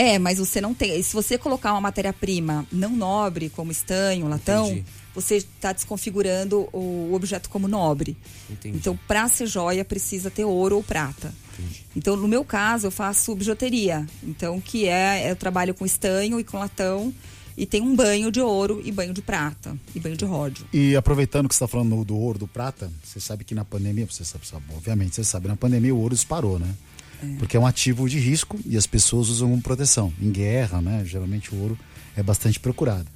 [0.00, 1.02] É, mas você não tem.
[1.02, 4.86] Se você colocar uma matéria-prima não nobre, como estanho, latão, Entendi.
[5.14, 8.16] você está desconfigurando o objeto como nobre.
[8.48, 8.78] Entendi.
[8.78, 11.34] Então, para ser joia, precisa ter ouro ou prata.
[11.52, 11.84] Entendi.
[11.94, 14.06] Então, no meu caso, eu faço bijuteria.
[14.22, 17.12] Então, que é, eu trabalho com estanho e com latão.
[17.54, 20.64] e tem um banho de ouro e banho de prata e banho de ródio.
[20.72, 24.06] E aproveitando que você está falando do ouro, do prata, você sabe que na pandemia,
[24.06, 26.74] você sabe, sabe, obviamente você sabe, na pandemia o ouro disparou, né?
[27.38, 30.12] Porque é um ativo de risco e as pessoas usam como proteção.
[30.20, 31.02] Em guerra, né?
[31.04, 31.78] Geralmente o ouro
[32.16, 33.06] é bastante procurado.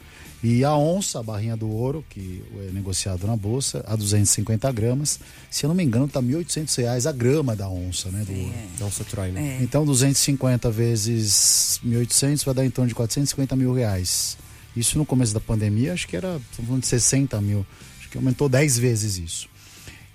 [0.42, 5.18] E a onça, a barrinha do ouro, que é negociado na bolsa, a 250 gramas,
[5.50, 8.24] se eu não me engano, tá 1.800 reais a grama da onça, né?
[8.26, 8.52] Do ouro.
[8.78, 9.56] Nossa, Troy, né?
[9.58, 9.62] É.
[9.62, 14.36] Então, 250 vezes 1.800 vai dar em torno de 450 mil reais.
[14.76, 17.64] Isso no começo da pandemia, acho que era, estamos falando de 60 mil.
[17.98, 19.48] Acho que aumentou 10 vezes isso.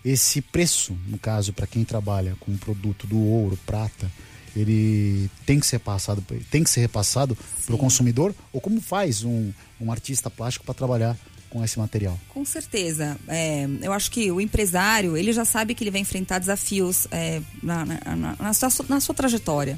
[0.04, 4.10] Esse preço, no caso, para quem trabalha com o produto do ouro, prata,
[4.56, 8.34] ele tem que ser passado, tem que ser repassado para o consumidor?
[8.52, 11.18] Ou como faz um, um artista plástico para trabalhar
[11.50, 12.20] com esse material?
[12.30, 13.18] Com certeza.
[13.28, 17.42] É, eu acho que o empresário, ele já sabe que ele vai enfrentar desafios é,
[17.62, 19.78] na, na, na, na sua, na sua trajetória.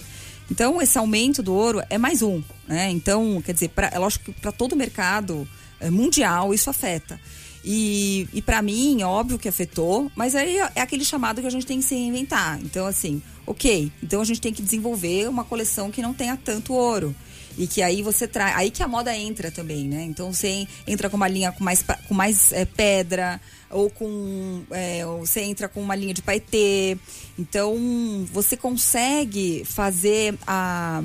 [0.49, 2.43] Então, esse aumento do ouro é mais um.
[2.67, 2.89] Né?
[2.89, 5.47] Então, quer dizer, pra, é lógico que para todo o mercado
[5.79, 7.19] é, mundial isso afeta.
[7.63, 11.52] E, e para mim, é óbvio que afetou, mas aí é aquele chamado que a
[11.52, 12.60] gente tem que se reinventar.
[12.63, 16.74] Então, assim, ok, então a gente tem que desenvolver uma coleção que não tenha tanto
[16.74, 17.15] ouro.
[17.58, 18.56] E que aí você traz.
[18.56, 20.04] Aí que a moda entra também, né?
[20.04, 24.63] Então você entra com uma linha com mais, com mais é, pedra, ou com.
[24.71, 26.97] é, ou você entra com uma linha de paetê.
[27.38, 27.76] Então
[28.32, 31.02] você consegue fazer a.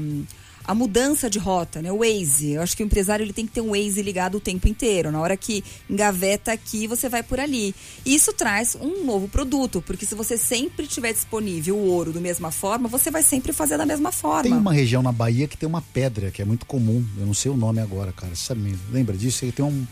[0.66, 1.92] A mudança de rota, né?
[1.92, 2.52] O Waze.
[2.52, 5.12] Eu acho que o empresário ele tem que ter um Waze ligado o tempo inteiro.
[5.12, 7.74] Na hora que engaveta aqui, você vai por ali.
[8.04, 12.50] Isso traz um novo produto, porque se você sempre tiver disponível o ouro da mesma
[12.50, 14.42] forma, você vai sempre fazer da mesma forma.
[14.42, 17.04] Tem uma região na Bahia que tem uma pedra que é muito comum.
[17.18, 18.34] Eu não sei o nome agora, cara.
[18.34, 19.50] Você sabe, lembra disso?
[19.52, 19.86] Tem um.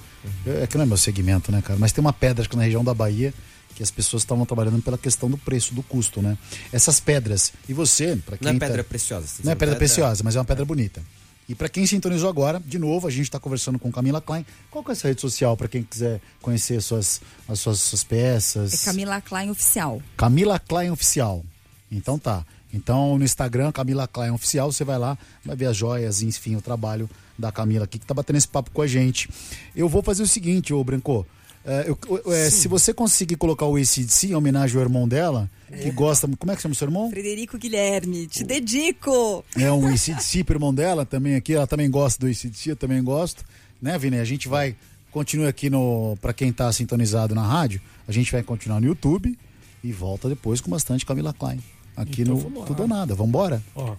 [0.46, 1.78] É que não é meu segmento, né, cara?
[1.78, 3.32] Mas tem uma pedra acho que na região da Bahia
[3.74, 6.38] que as pessoas estavam trabalhando pela questão do preço, do custo, né?
[6.72, 7.52] Essas pedras.
[7.68, 9.26] E você, para quem Não é tá- pedra preciosa.
[9.26, 11.02] você tá Não é dizendo, pedra preciosa, mas é uma pedra bonita.
[11.46, 14.46] E para quem sintonizou agora, de novo, a gente está conversando com Camila Klein.
[14.70, 18.72] Qual que é essa rede social para quem quiser conhecer suas, as suas, suas peças?
[18.82, 20.00] É Camila Klein Oficial.
[20.16, 21.44] Camila Klein Oficial.
[21.92, 22.46] Então tá.
[22.72, 26.62] Então no Instagram, Camila Klein Oficial, você vai lá, vai ver as joias, enfim, o
[26.62, 27.08] trabalho
[27.38, 29.28] da Camila aqui, que tá batendo esse papo com a gente.
[29.76, 31.26] Eu vou fazer o seguinte, ô Branco.
[31.64, 35.50] É, eu- é, se você conseguir colocar o ACDC em homenagem ao irmão dela,
[35.82, 36.28] que gosta.
[36.38, 37.10] Como é que chama o seu irmão?
[37.10, 39.44] Frederico Guilherme, te dedico!
[39.58, 41.54] É um ACDC pro irmão dela também aqui.
[41.54, 43.44] Ela também gosta do ACDC, eu também gosto.
[43.82, 44.18] Né, Vini?
[44.18, 44.76] A gente vai.
[45.10, 46.16] Continua aqui no.
[46.20, 49.36] Pra quem tá sintonizado na rádio, a gente vai continuar no YouTube
[49.82, 51.60] e volta depois com bastante Camila Klein.
[51.96, 52.64] Aqui Então, no.
[52.66, 53.14] Tudo ou Nada.
[53.14, 53.62] Vambora?
[53.76, 53.94] Ó,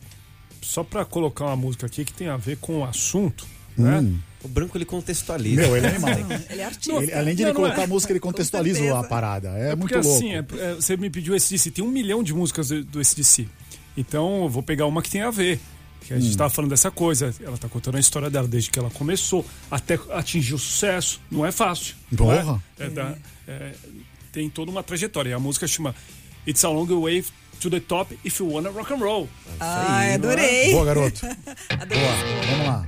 [0.61, 3.45] só pra colocar uma música aqui que tem a ver com o assunto,
[3.77, 3.99] né?
[3.99, 4.17] Hum.
[4.45, 5.61] O branco ele contextualiza.
[5.61, 6.11] Meu, ele é animal.
[6.49, 6.91] Ele é artista.
[7.03, 7.69] Ele- além de Não, ele não é.
[7.69, 9.49] colocar a música, ele contextualiza a parada.
[9.57, 10.15] É, É muito porque louco.
[10.17, 13.47] assim, é- é, você me pediu SDC, tem um milhão de músicas do, do SDC.
[13.97, 15.59] Então eu vou pegar uma que tem a ver.
[16.01, 16.37] Que a gente Hum.
[16.37, 17.33] tava falando dessa coisa.
[17.43, 21.19] Ela tá contando a história dela desde que ela começou até atingir o sucesso.
[21.31, 21.95] Não é fácil.
[22.11, 22.15] é?
[22.15, 22.63] Porra.
[22.77, 23.15] É da-
[23.47, 23.71] é,
[24.31, 25.31] tem toda uma trajetória.
[25.31, 25.95] E a música chama
[26.47, 27.25] It's a Long Way
[27.59, 29.27] to the Top If You Wanna Rock and Roll.
[29.59, 30.71] Ai, adorei.
[30.73, 31.21] Boa, garoto.
[31.69, 32.03] Adorei.
[32.03, 32.45] Boa.
[32.51, 32.85] Vamos lá.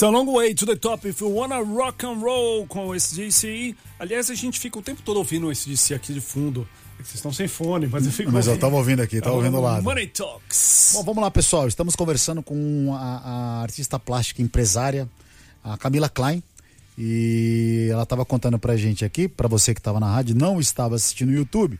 [0.00, 2.94] It's a long way to the top if you wanna rock and roll com o
[2.94, 3.76] SDC.
[3.98, 6.66] Aliás, a gente fica o tempo todo ouvindo o SDC aqui de fundo.
[6.98, 9.60] É Vocês estão sem fone, mas eu fico Mas eu tava ouvindo aqui, tava ouvindo
[9.60, 9.82] lá.
[9.82, 10.92] Money Talks.
[10.94, 11.68] Bom, vamos lá, pessoal.
[11.68, 15.06] Estamos conversando com a, a artista plástica empresária,
[15.62, 16.42] a Camila Klein.
[16.96, 20.94] E ela estava contando pra gente aqui, pra você que estava na rádio, não estava
[20.94, 21.78] assistindo no YouTube,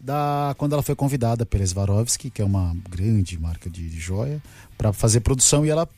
[0.00, 4.42] da, quando ela foi convidada pela Swarovski, que é uma grande marca de, de joia,
[4.76, 5.64] para fazer produção.
[5.64, 5.88] E ela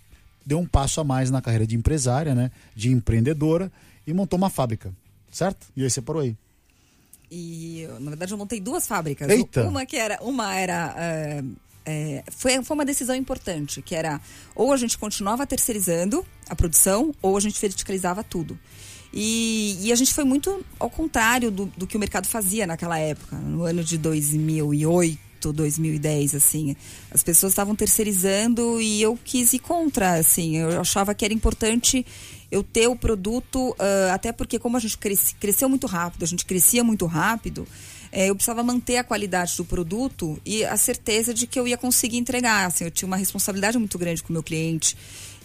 [0.46, 2.52] deu um passo a mais na carreira de empresária, né?
[2.74, 3.70] De empreendedora
[4.06, 4.94] e montou uma fábrica,
[5.30, 5.66] certo?
[5.76, 6.37] E aí você parou aí.
[7.28, 9.28] E, na verdade, eu montei duas fábricas.
[9.28, 9.66] Eita!
[9.66, 10.18] Uma que era.
[10.22, 10.94] Uma era.
[10.96, 11.44] é,
[11.85, 14.20] é, foi, foi uma decisão importante, que era
[14.54, 18.59] ou a gente continuava terceirizando a produção, ou a gente verticalizava tudo.
[19.12, 22.98] E, e a gente foi muito ao contrário do, do que o mercado fazia naquela
[22.98, 26.77] época, no ano de 2008, 2010, assim.
[27.11, 30.57] As pessoas estavam terceirizando e eu quis ir contra, assim.
[30.57, 32.05] Eu achava que era importante
[32.51, 36.27] eu ter o produto, ah, até porque como a gente cresce- cresceu muito rápido, a
[36.27, 37.66] gente crescia muito rápido,
[38.12, 41.77] eh, eu precisava manter a qualidade do produto e a certeza de que eu ia
[41.77, 42.66] conseguir entregar.
[42.66, 44.96] Assim, eu tinha uma responsabilidade muito grande com o meu cliente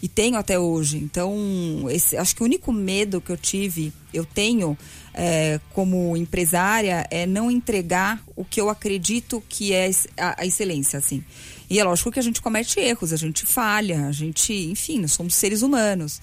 [0.02, 0.98] e tenho até hoje.
[0.98, 4.78] Então, esse- acho que o único medo que eu tive, eu tenho
[5.14, 10.98] eh, como empresária, é não entregar o que eu acredito que é a, a excelência,
[11.00, 11.22] assim.
[11.70, 15.12] E é lógico que a gente comete erros, a gente falha, a gente, enfim, nós
[15.12, 16.22] somos seres humanos.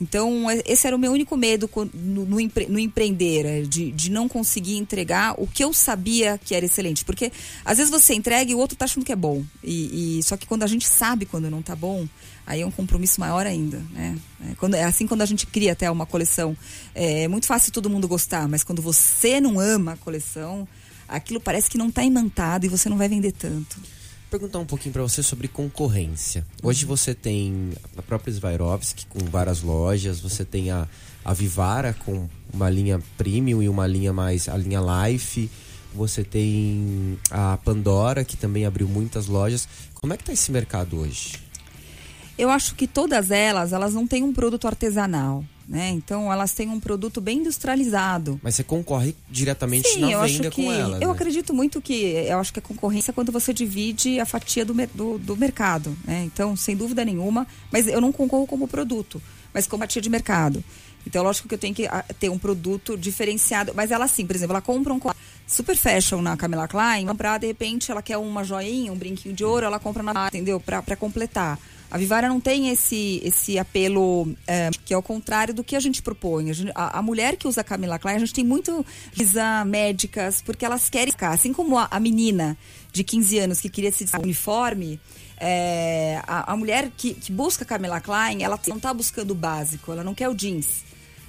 [0.00, 3.90] Então, é- esse era o meu único medo no, no, empre- no empreender, é de,
[3.90, 7.04] de não conseguir entregar o que eu sabia que era excelente.
[7.04, 7.32] Porque
[7.64, 9.44] às vezes você entrega e o outro tá achando que é bom.
[9.62, 12.06] E, e- só que quando a gente sabe quando não tá bom,
[12.46, 13.82] aí é um compromisso maior ainda.
[13.90, 14.16] Né?
[14.50, 16.56] É, quando, é assim quando a gente cria até uma coleção.
[16.94, 20.66] É, muito fácil todo mundo gostar, mas quando você não ama a coleção,
[21.08, 23.76] aquilo parece que não tá imantado e você não vai vender tanto.
[24.30, 26.46] Perguntar um pouquinho pra você sobre concorrência.
[26.62, 30.86] Hoje você tem a própria Swarovski com várias lojas, você tem a,
[31.24, 35.50] a Vivara com uma linha premium e uma linha mais a linha Life.
[35.94, 39.66] Você tem a Pandora que também abriu muitas lojas.
[39.94, 41.47] Como é que tá esse mercado hoje?
[42.38, 45.90] Eu acho que todas elas, elas não têm um produto artesanal, né?
[45.90, 48.38] Então elas têm um produto bem industrializado.
[48.42, 50.98] Mas você concorre diretamente Sim, na venda que com ela.
[51.00, 51.14] eu né?
[51.14, 54.72] acredito muito que eu acho que a concorrência é quando você divide a fatia do,
[54.94, 56.22] do, do mercado, né?
[56.24, 59.20] Então, sem dúvida nenhuma, mas eu não concorro como produto,
[59.52, 60.62] mas como fatia de mercado.
[61.06, 63.72] Então, lógico que eu tenho que ah, ter um produto diferenciado.
[63.74, 65.00] Mas ela, sim, por exemplo, ela compra um
[65.46, 69.44] super fashion na Camila Klein, comprar, de repente, ela quer uma joinha, um brinquinho de
[69.44, 70.60] ouro, ela compra na entendeu?
[70.60, 71.58] Pra, pra completar.
[71.90, 75.80] A Vivara não tem esse, esse apelo é, que é o contrário do que a
[75.80, 76.50] gente propõe.
[76.50, 80.42] A, gente- a- a mulher que usa Camila Klein, a gente tem muito visa médicas,
[80.42, 81.30] porque elas querem ficar.
[81.30, 82.58] Assim como a, a menina
[82.92, 85.00] de 15 anos que queria se uniforme,
[85.40, 89.90] é, a, a mulher que, que busca Camila Klein, ela não está buscando o básico,
[89.92, 90.84] ela não quer o jeans.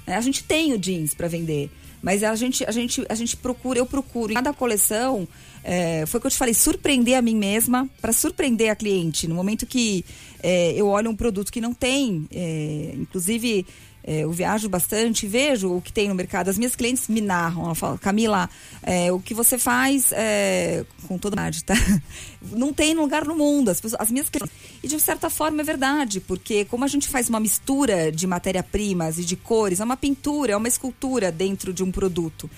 [0.06, 0.18] né?
[0.18, 1.70] A gente tem o jeans para vender,
[2.02, 5.28] mas a gente, a, gente, a gente procura, eu procuro em cada coleção,
[5.64, 9.28] é, foi o que eu te falei, surpreender a mim mesma para surpreender a cliente.
[9.28, 10.06] No momento que
[10.42, 13.66] é, eu olho um produto que não tem, é, inclusive
[14.04, 16.50] é, eu viajo bastante, vejo o que tem no mercado.
[16.50, 18.50] As minhas clientes me narram, ela fala, Camila,
[18.82, 21.76] é, o que você faz é, com toda a verdade, tá?
[22.42, 23.70] Não tem lugar no mundo.
[23.70, 24.56] As, pessoas, as minhas clientes.
[24.82, 29.20] E de certa forma é verdade, porque como a gente faz uma mistura de matéria-primas
[29.20, 32.50] e de cores, é uma pintura, é uma escultura dentro de um produto.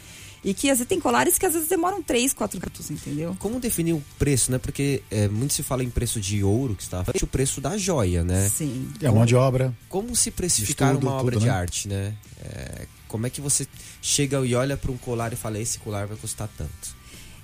[0.44, 3.36] E que às vezes tem colares que às vezes demoram três, quatro minutos, entendeu?
[3.38, 4.58] Como definir o preço, né?
[4.58, 8.24] Porque é, muito se fala em preço de ouro, que está o preço da joia,
[8.24, 8.50] né?
[8.50, 8.90] Sim.
[9.06, 9.72] A mão de obra.
[9.88, 11.54] Como se precificar Estudo, uma obra tudo, de né?
[11.54, 12.16] arte, né?
[12.44, 13.68] É, como é que você
[14.02, 17.00] chega e olha para um colar e fala, esse colar vai custar tanto?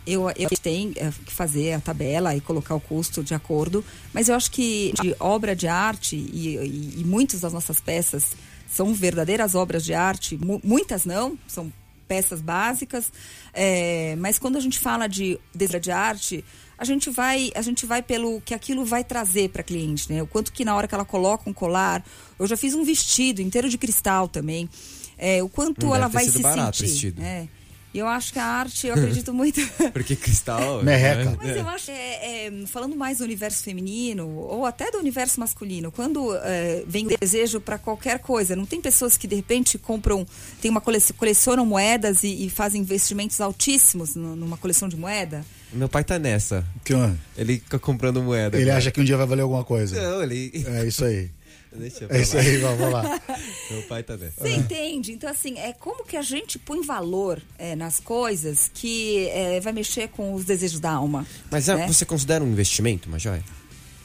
[0.07, 3.83] Eu, eu tenho é, que fazer a tabela e colocar o custo de acordo,
[4.13, 8.27] mas eu acho que de obra de arte, e, e, e muitas das nossas peças
[8.73, 11.71] são verdadeiras obras de arte, mu- muitas não, são
[12.07, 13.11] peças básicas,
[13.53, 16.45] é, mas quando a gente fala de obra de arte,
[16.77, 20.21] a gente vai a gente vai pelo que aquilo vai trazer para a cliente, né?
[20.21, 22.05] O quanto que na hora que ela coloca um colar,
[22.37, 24.69] eu já fiz um vestido inteiro de cristal também,
[25.17, 26.91] é, o quanto Hum, ela vai se barato o sentir.
[26.91, 27.21] vestido.
[27.21, 27.47] É.
[27.97, 29.59] E eu acho que a arte, eu acredito muito.
[29.91, 30.81] Porque cristal...
[30.85, 31.31] Merreca.
[31.31, 31.37] né?
[31.41, 35.91] Mas eu acho, é, é, falando mais do universo feminino, ou até do universo masculino,
[35.91, 40.27] quando é, vem o desejo para qualquer coisa, não tem pessoas que de repente compram,
[40.61, 45.43] tem uma colec colecionam moedas e, e fazem investimentos altíssimos nu- numa coleção de moeda?
[45.73, 46.63] Meu pai tá nessa.
[46.85, 46.93] Que,
[47.35, 48.57] Ele fica comprando moeda.
[48.57, 48.77] ele cara.
[48.77, 49.99] acha que um dia vai valer alguma coisa.
[49.99, 50.51] Não, ele...
[50.67, 51.31] É isso aí.
[51.77, 53.03] Deixa eu É isso aí, vamos lá.
[53.71, 54.41] Meu pai tá nessa.
[54.41, 55.11] Você entende?
[55.11, 59.73] Então, assim, é como que a gente põe valor é, nas coisas que é, vai
[59.73, 61.25] mexer com os desejos da alma.
[61.51, 61.87] Mas é, né?
[61.87, 63.43] você considera um investimento, uma joia?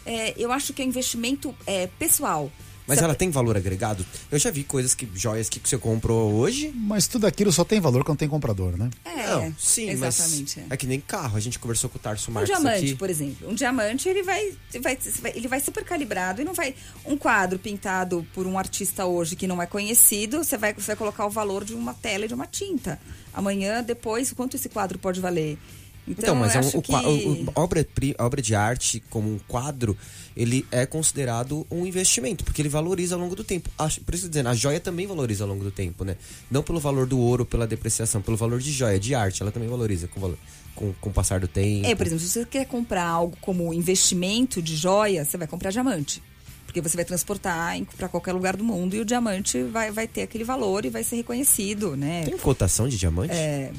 [0.04, 2.50] É, eu acho que é investimento é, pessoal.
[2.86, 4.04] Mas Você- ela tem valor agregado?
[4.30, 6.72] Eu já vi coisas que, joias que você comprou hoje.
[6.74, 8.90] Mas tudo aquilo só tem valor quando tem comprador, né?
[9.04, 10.58] É, não, sim, exatamente.
[10.60, 10.74] mas é.
[10.74, 11.36] é que nem carro.
[11.36, 12.94] A gente conversou com o Tarso Um Marques diamante, aqui.
[12.96, 13.48] por exemplo.
[13.48, 14.98] Um diamante, ele vai, vai,
[15.34, 16.74] ele vai super calibrado e não vai.
[17.04, 20.96] Um quadro pintado por um artista hoje que não é conhecido, você vai, você vai
[20.96, 22.98] colocar o valor de uma tela e de uma tinta.
[23.32, 25.58] Amanhã, depois, quanto esse quadro pode valer?
[26.06, 26.92] Então, mas eu é um- o, que...
[26.92, 27.86] o- obra,
[28.18, 29.96] obra de arte como um quadro,
[30.36, 33.70] ele é considerado um investimento, porque ele valoriza ao longo do tempo.
[33.78, 36.16] Acho- por isso dizendo, a joia também valoriza ao longo do tempo, né?
[36.50, 39.68] Não pelo valor do ouro, pela depreciação, pelo valor de joia, de arte, ela também
[39.68, 40.38] valoriza com, valor,
[40.74, 41.86] com, com o passar do tempo.
[41.86, 45.70] É, por exemplo, se você quer comprar algo como investimento de joia, você vai comprar
[45.70, 46.20] diamante.
[46.66, 50.22] Porque você vai transportar para qualquer lugar do mundo e o diamante vai, vai ter
[50.22, 52.22] aquele valor e vai ser reconhecido, né?
[52.24, 53.34] Tem cotação de diamante?
[53.34, 53.70] É,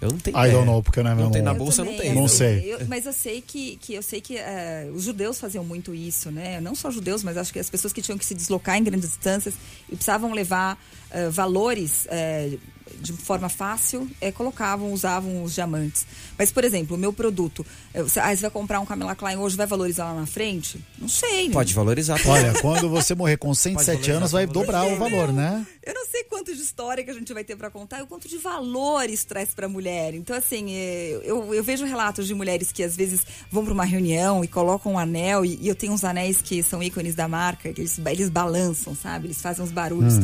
[0.00, 1.84] Eu não tenho I don't know, porque não é Não meu tem na bolsa, Eu
[1.86, 2.20] não também, tem.
[2.20, 2.74] Não sei.
[2.74, 6.30] eu- mas eu sei que, que eu sei que eh, os judeus faziam muito isso,
[6.30, 6.60] né?
[6.60, 9.08] Não só judeus, mas acho que as pessoas que tinham que se deslocar em grandes
[9.08, 9.54] distâncias
[9.88, 10.78] e precisavam levar
[11.10, 12.58] eh, valores eh,
[13.00, 16.06] de forma fácil, eh, colocavam, usavam os diamantes.
[16.38, 19.36] Mas, por exemplo, o meu produto, eh, você, ah, você vai comprar um Camila Klein
[19.36, 20.78] hoje, vai valorizar lá na frente?
[20.98, 21.50] Não sei.
[21.50, 22.20] Pode valorizar.
[22.26, 25.66] Olha, quando você morrer com 107 valorizar, anos, vai dobrar o valor, né?
[25.82, 28.06] Eu não sei quanto de história que a gente vai ter para contar e o
[28.06, 30.14] quanto de valor isso traz para a mulher.
[30.14, 33.84] Então, assim, eh, eu, eu vejo relatos de mulheres que às vezes vão para uma
[33.84, 37.28] reunião e colocam um anel, e, e eu tenho uns anéis que são ícones da
[37.28, 39.26] marca, que eles, eles balançam, sabe?
[39.28, 40.14] Eles fazem uns barulhos.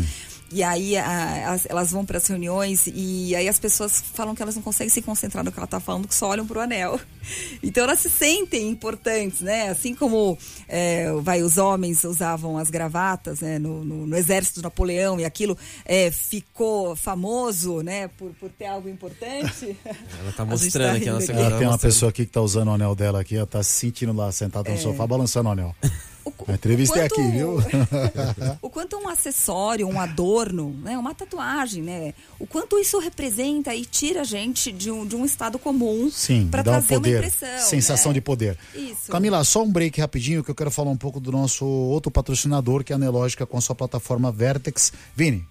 [0.52, 4.42] E aí a- as- elas vão para as reuniões e aí as pessoas falam que
[4.42, 6.60] elas não conseguem se concentrar no que ela está falando, que só olham para o
[6.62, 6.98] anel.
[7.62, 9.68] Então elas se sentem importantes, né?
[9.68, 10.36] Assim como
[10.66, 13.58] é, vai, os homens usavam as gravatas né?
[13.58, 18.08] no, no- no exército de Napoleão e aquilo é, ficou famoso, né?
[18.08, 19.76] Por, por ter algo importante.
[20.18, 21.92] Ela tá A gente mostrando aqui a nossa Ela Ela tem uma mostrando.
[21.92, 24.70] pessoa aqui que tá usando o anel dela aqui, ela tá se sentindo lá sentada
[24.70, 25.74] no sofá, balançando o anel.
[26.24, 27.56] O- A entrevista é o quanto- aqui, viu?
[28.60, 33.84] o quanto um acessório, um adorno, né, uma tatuagem, né, o quanto isso representa e
[33.84, 37.10] tira a gente de um, de um estado comum Sim, para dá um trazer poder,
[37.20, 37.66] uma impressão.
[37.68, 38.14] sensação né?
[38.14, 38.58] de poder.
[38.74, 39.10] Isso.
[39.10, 42.84] Camila, só um break rapidinho que eu quero falar um pouco do nosso outro patrocinador,
[42.84, 44.92] que é a Nelógica, com a sua plataforma Vertex.
[45.16, 45.44] Vini,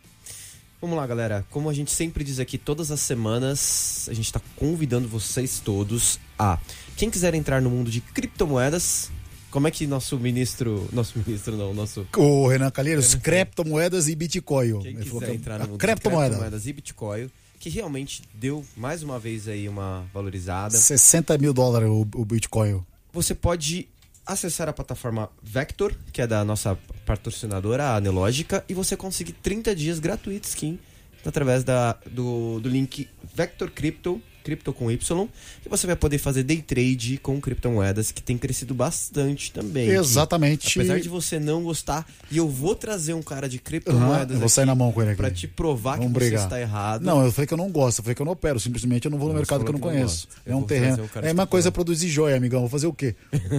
[0.82, 1.46] Vamos lá, galera.
[1.50, 6.18] Como a gente sempre diz aqui, todas as semanas, a gente está convidando vocês todos
[6.38, 6.58] a.
[6.96, 9.12] Quem quiser entrar no mundo de criptomoedas,
[9.50, 10.88] como é que nosso ministro.
[10.92, 12.08] Nosso ministro não, nosso.
[12.16, 14.80] o Renan Calheiros, criptomoedas e Bitcoin.
[14.80, 16.30] Quem quiser que- entrar no mundo de criptomoeda.
[16.30, 20.78] criptomoedas e Bitcoin, que realmente deu mais uma vez aí uma valorizada.
[20.78, 22.82] 60 mil dólares o, o Bitcoin.
[23.12, 23.88] Você pode
[24.26, 29.76] acessar a plataforma Vector, que é da nossa patrocinadora, a Anelógica, e você consegue 30
[29.76, 30.78] dias gratuitos, Kim,
[31.26, 35.28] através da, do, do link Vector Crypto, cripto com Y,
[35.66, 39.90] e você vai poder fazer day trade com criptomoedas, que tem crescido bastante também.
[39.90, 40.80] Exatamente.
[40.80, 44.50] Apesar de você não gostar, e eu vou trazer um cara de criptomoedas eu vou
[44.50, 45.18] sair na mão com ele aqui.
[45.18, 46.40] pra te provar Vamos que brigar.
[46.40, 47.04] você está errado.
[47.04, 49.12] Não, eu falei que eu não gosto, eu falei que eu não opero, simplesmente eu
[49.12, 50.28] não vou no Não, mercado que eu não que conheço.
[50.46, 51.08] É um terreno.
[51.22, 52.62] É uma coisa produzir joia, amigão.
[52.62, 53.16] Vou fazer o quê?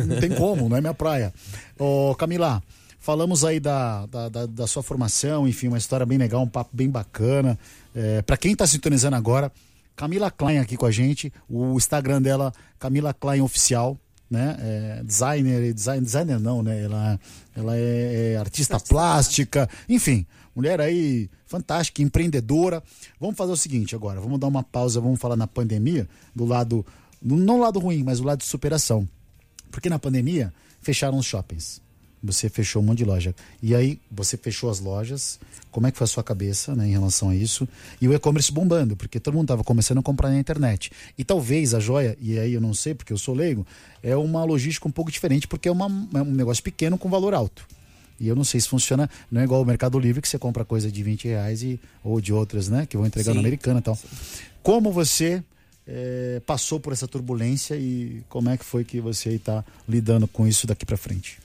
[0.07, 1.33] Não tem como, não é minha praia.
[1.79, 2.63] Ô, Camila,
[2.99, 6.71] falamos aí da, da, da- da sua formação, enfim, uma história bem legal, um papo
[6.73, 7.59] bem bacana.
[7.95, 9.51] É, para quem tá sintonizando agora,
[10.01, 13.99] Camila Klein aqui com a gente, o Instagram dela, Camila Klein Oficial.
[14.31, 14.57] Né?
[14.59, 16.85] É, designer, design, designer não, né?
[16.85, 17.21] Ela,
[17.55, 20.25] ela é, é artista plástica, enfim,
[20.55, 22.83] mulher aí fantástica, empreendedora.
[23.21, 26.87] Vamos fazer o seguinte agora, vamos dar uma pausa, vamos falar na pandemia, do lado,
[27.21, 29.07] não do lado ruim, mas do lado de superação.
[29.71, 31.83] Porque na pandemia fecharam os shoppings.
[32.23, 33.35] Você fechou um monte de loja.
[33.63, 35.39] E aí você fechou as lojas.
[35.71, 37.67] Como é que foi a sua cabeça né, em relação a isso?
[38.01, 40.91] E o e-commerce bombando, porque todo mundo estava começando a comprar na internet.
[41.17, 43.67] E talvez a joia, e aí eu não sei porque eu sou leigo,
[44.03, 47.35] é uma logística um pouco diferente, porque é, uma, é um negócio pequeno com valor
[47.35, 47.67] alto.
[48.19, 50.63] E eu não sei se funciona, não é igual o Mercado Livre que você compra
[50.63, 52.85] coisa de 20 reais e, ou de outras, né?
[52.85, 53.35] Que vão entregar Sim.
[53.35, 53.99] no americano e tal.
[54.63, 55.43] Como você
[55.87, 60.47] eh, passou por essa turbulência e como é que foi que você está lidando com
[60.47, 61.39] isso daqui para frente?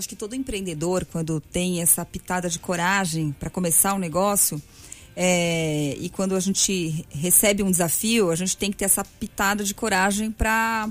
[0.00, 4.60] Acho que todo empreendedor, quando tem essa pitada de coragem para começar um negócio,
[5.14, 9.62] é, e quando a gente recebe um desafio, a gente tem que ter essa pitada
[9.62, 10.88] de coragem para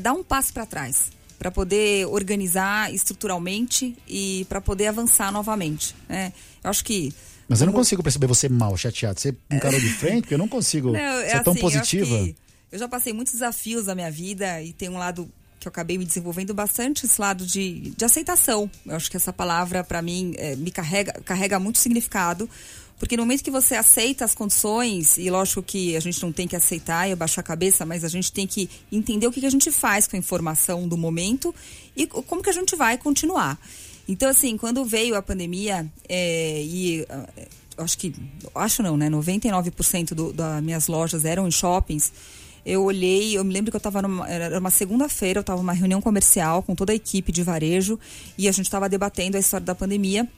[0.00, 5.94] dar um passo para trás, para poder organizar estruturalmente e para poder avançar novamente.
[6.08, 6.32] né?
[6.62, 7.12] Eu acho que
[7.46, 9.20] Mas eu não consigo perceber você mal, chateado.
[9.20, 11.78] Você encarou de frente, porque eu não consigo Não, ser é tão assim, eu acho
[11.78, 12.24] positiva.
[12.24, 12.36] que
[12.72, 15.96] Eu, já passei muitos desafios na minha vida e tem um lado que eu acabei
[15.96, 18.70] me desenvolvendo bastante, esse lado de, de aceitação.
[18.84, 22.48] Eu acho que essa palavra, para mim, é, me carrega, carrega muito significado.
[22.98, 26.46] Porque no momento que você aceita as condições, e lógico que a gente não tem
[26.46, 29.50] que aceitar e abaixar a cabeça, mas a gente tem que entender o que, a
[29.50, 31.54] gente faz com a informação do momento
[31.96, 33.58] e co- como que a gente vai continuar.
[34.06, 37.28] Então, assim, quando veio a pandemia, é, e ah,
[37.78, 38.14] acho que,
[38.54, 39.10] acho não, né?
[39.10, 42.12] 99% do, das minhas lojas eram em shoppings.
[42.64, 45.72] Eu olhei, eu me lembro que eu estava numa era uma segunda-feira, eu estava numa
[45.72, 47.98] reunião comercial com toda a equipe de varejo
[48.38, 50.28] e a gente estava debatendo a história da pandemia.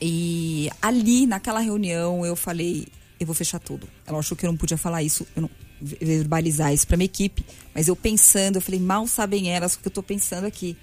[0.00, 2.86] E ali, naquela reunião, eu falei,
[3.18, 3.88] eu vou fechar tudo.
[4.06, 7.44] Ela achou que eu não podia falar isso, eu não verbalizar isso para minha equipe,
[7.74, 10.76] mas eu pensando, eu falei, mal sabem elas o que eu estou pensando aqui.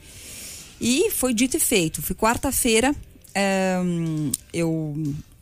[0.81, 2.01] E foi dito e feito.
[2.01, 2.95] Fui quarta-feira,
[3.83, 4.95] um, eu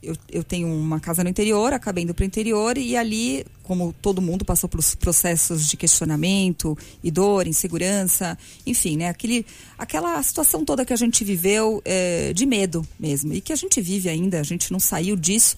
[0.06, 3.94] eu, eu tenho uma casa no interior, acabei indo para o interior e ali, como
[4.02, 9.10] todo mundo passou pelos processos de questionamento e dor, insegurança, enfim, né?
[9.10, 9.46] Aquele,
[9.78, 13.82] aquela situação toda que a gente viveu é, de medo mesmo e que a gente
[13.82, 15.58] vive ainda, a gente não saiu disso,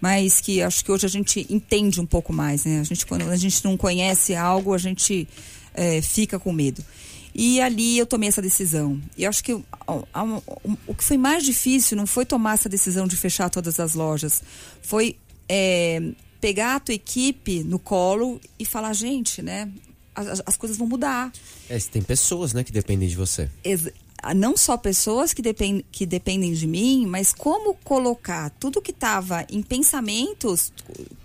[0.00, 2.80] mas que acho que hoje a gente entende um pouco mais, né?
[2.80, 5.26] A gente, quando a gente não conhece algo, a gente
[5.74, 6.84] é, fica com medo.
[7.38, 8.98] E ali eu tomei essa decisão.
[9.14, 13.14] E eu acho que o, que foi mais difícil não foi tomar essa decisão de
[13.14, 14.42] fechar todas as lojas,
[14.80, 16.00] foi é,
[16.40, 19.70] pegar a tua equipe no colo e falar, gente, né?
[20.14, 21.30] As, as coisas vão mudar.
[21.68, 23.50] É, tem pessoas, né, que dependem de você.
[23.62, 23.92] Ex
[24.34, 29.46] não só pessoas que, depend, que dependem de mim, mas como colocar tudo que estava
[29.50, 30.72] em pensamentos,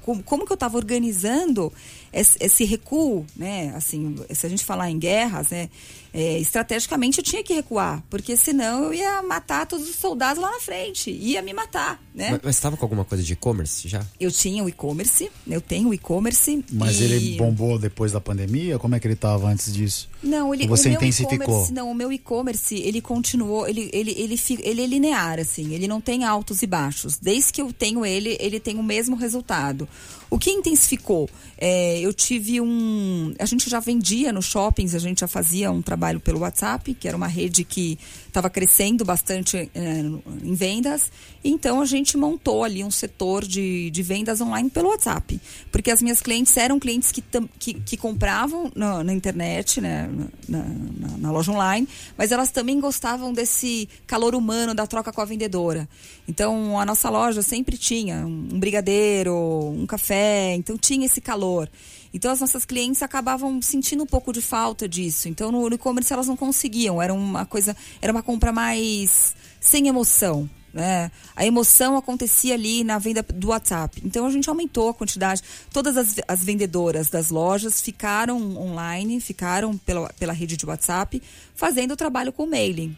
[0.01, 1.71] como, como que eu estava organizando
[2.11, 3.73] esse, esse, recuo, né?
[3.75, 5.69] Assim, se a gente falar em guerras, né?
[6.13, 10.51] É, estrategicamente eu tinha que recuar, porque senão eu ia matar todos os soldados lá
[10.51, 12.37] na frente, ia me matar, né?
[12.43, 14.05] Mas estava com alguma coisa de e-commerce já?
[14.19, 16.65] Eu tinha o e-commerce, eu tenho o e-commerce.
[16.69, 17.03] Mas e...
[17.05, 18.77] ele bombou depois da pandemia?
[18.77, 20.09] Como é que ele estava antes disso?
[20.21, 21.69] Não, ele, você o intensificou?
[21.71, 25.87] Não, o meu e-commerce ele continuou, ele, ele, ele, ele, ele é linear, assim, ele
[25.87, 27.17] não tem altos e baixos.
[27.17, 29.87] Desde que eu tenho ele, ele tem o mesmo resultado.
[30.29, 31.29] O que intensificou?
[31.57, 33.33] É, eu tive um.
[33.37, 37.07] A gente já vendia nos shoppings, a gente já fazia um trabalho pelo WhatsApp, que
[37.07, 37.97] era uma rede que
[38.27, 39.99] estava crescendo bastante é,
[40.43, 41.11] em vendas.
[41.43, 45.39] Então a gente montou ali um setor de, de vendas online pelo WhatsApp.
[45.71, 47.23] Porque as minhas clientes eram clientes que,
[47.59, 50.09] que, que compravam na, na, internet, né,
[50.47, 51.87] na, na, na loja online,
[52.17, 55.87] mas elas também gostavam desse calor humano da troca com a vendedora.
[56.27, 61.69] Então a nossa loja sempre tinha um brigadeiro, um café, então tinha esse calor.
[62.13, 65.29] Então as nossas clientes acabavam sentindo um pouco de falta disso.
[65.29, 70.49] Então no e-commerce elas não conseguiam, era uma coisa, era uma compra mais sem emoção.
[70.73, 71.11] Né?
[71.35, 74.01] A emoção acontecia ali na venda do WhatsApp.
[74.05, 75.41] Então a gente aumentou a quantidade.
[75.71, 81.21] Todas as, as vendedoras das lojas ficaram online, ficaram pela, pela rede de WhatsApp,
[81.55, 82.95] fazendo o trabalho com mailing.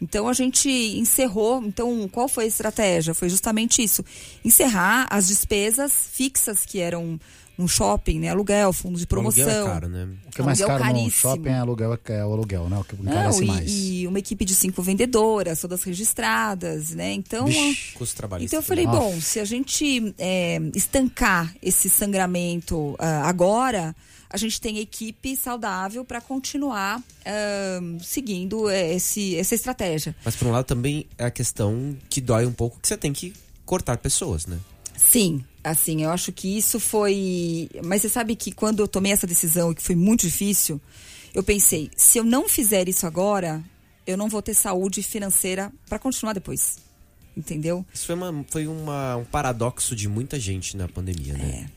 [0.00, 1.62] Então a gente encerrou.
[1.64, 3.14] Então, qual foi a estratégia?
[3.14, 4.04] Foi justamente isso:
[4.44, 7.18] encerrar as despesas fixas que eram
[7.56, 8.28] no shopping, né?
[8.28, 9.44] Aluguel, fundo de promoção.
[9.44, 10.08] O aluguel é caro, né?
[10.26, 11.04] O que é mais caro caríssimo.
[11.04, 12.78] no shopping é aluguel, é o aluguel, né?
[12.78, 13.70] O que encarece Não, e, mais.
[13.70, 17.12] E uma equipe de cinco vendedoras, todas registradas, né?
[17.12, 18.54] Então, Bish, custo trabalhista.
[18.54, 23.96] Então eu falei, bom, se a gente é, estancar esse sangramento uh, agora,
[24.28, 30.14] a gente tem equipe saudável para continuar uh, seguindo esse, essa estratégia.
[30.24, 33.12] Mas por um lado também é a questão que dói um pouco que você tem
[33.12, 33.32] que
[33.64, 34.58] cortar pessoas, né?
[34.96, 37.68] Sim, assim, eu acho que isso foi.
[37.84, 40.80] Mas você sabe que quando eu tomei essa decisão que foi muito difícil,
[41.34, 43.62] eu pensei: se eu não fizer isso agora,
[44.06, 46.78] eu não vou ter saúde financeira para continuar depois.
[47.36, 47.84] Entendeu?
[47.92, 51.66] Isso foi, uma, foi uma, um paradoxo de muita gente na pandemia, né?
[51.66, 51.75] É.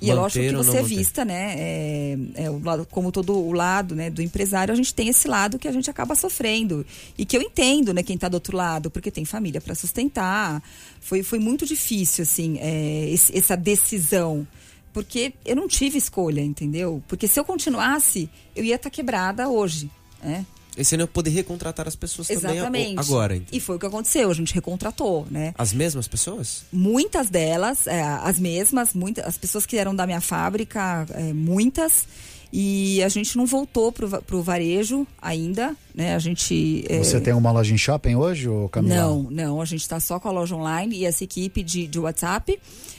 [0.00, 1.54] E é lógico que você é vista, né?
[1.58, 5.28] É, é, o lado, como todo o lado né, do empresário, a gente tem esse
[5.28, 6.86] lado que a gente acaba sofrendo.
[7.18, 10.62] E que eu entendo, né, quem está do outro lado, porque tem família para sustentar.
[11.00, 14.46] Foi, foi muito difícil, assim, é, esse, essa decisão.
[14.92, 17.02] Porque eu não tive escolha, entendeu?
[17.06, 19.90] Porque se eu continuasse, eu ia estar tá quebrada hoje.
[20.22, 20.46] Né?
[20.76, 22.64] Esse ano eu poder recontratar as pessoas Exatamente.
[22.64, 23.36] também agora.
[23.36, 23.48] Então.
[23.52, 25.52] E foi o que aconteceu, a gente recontratou, né?
[25.58, 26.62] As mesmas pessoas?
[26.72, 32.06] Muitas delas, é, as mesmas, muitas, as pessoas que eram da minha fábrica, é, muitas.
[32.52, 36.16] E a gente não voltou pro, pro varejo ainda, né?
[36.16, 36.84] A gente...
[36.88, 36.98] É...
[36.98, 38.96] Você tem uma loja em shopping hoje, ou Camila?
[38.96, 39.60] Não, não.
[39.62, 42.58] A gente está só com a loja online e essa equipe de, de WhatsApp.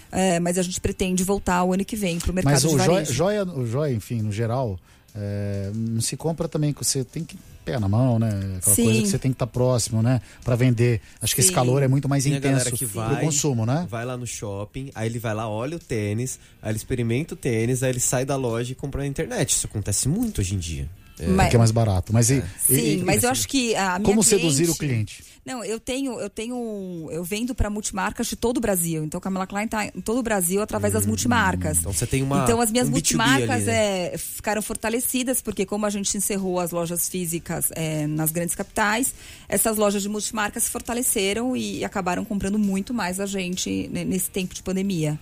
[0.09, 2.67] É, mas a gente pretende voltar o ano que vem para o mercado mas de
[2.67, 2.91] varejo.
[2.91, 4.77] Mas o joia, o joia, enfim, no geral,
[5.15, 8.29] é, não se compra também, você tem que pé na mão, né?
[8.57, 8.83] Aquela Sim.
[8.85, 10.21] coisa que você tem que estar tá próximo, né?
[10.43, 11.01] Para vender.
[11.21, 11.47] Acho que Sim.
[11.47, 13.85] esse calor é muito mais tem intenso que vai, pro consumo, né?
[13.89, 17.37] Vai lá no shopping, aí ele vai lá, olha o tênis, aí ele experimenta o
[17.37, 19.51] tênis, aí ele sai da loja e compra na internet.
[19.51, 20.89] Isso acontece muito hoje em dia.
[21.19, 21.27] É.
[21.27, 22.11] Mas, Porque é mais barato.
[22.13, 25.23] Mas, e, Sim, e, mas eu acho que a minha Como cliente, seduzir o cliente?
[25.43, 29.03] Não, eu tenho, eu tenho, eu vendo para multimarcas de todo o Brasil.
[29.03, 31.79] Então, Camila Klein está em todo o Brasil através das multimarcas.
[31.79, 32.43] Então você tem uma.
[32.43, 34.13] Então, as minhas um B2B multimarcas ali, né?
[34.13, 39.15] é, ficaram fortalecidas, porque como a gente encerrou as lojas físicas é, nas grandes capitais,
[39.49, 44.53] essas lojas de multimarcas se fortaleceram e acabaram comprando muito mais a gente nesse tempo
[44.53, 45.19] de pandemia.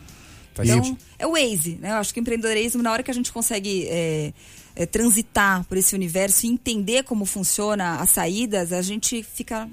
[0.54, 1.04] Faz Então, sentido.
[1.18, 1.92] é o Waze, né?
[1.92, 4.34] Eu acho que o empreendedorismo, na hora que a gente consegue é,
[4.76, 9.70] é, transitar por esse universo e entender como funciona as saídas, a gente fica.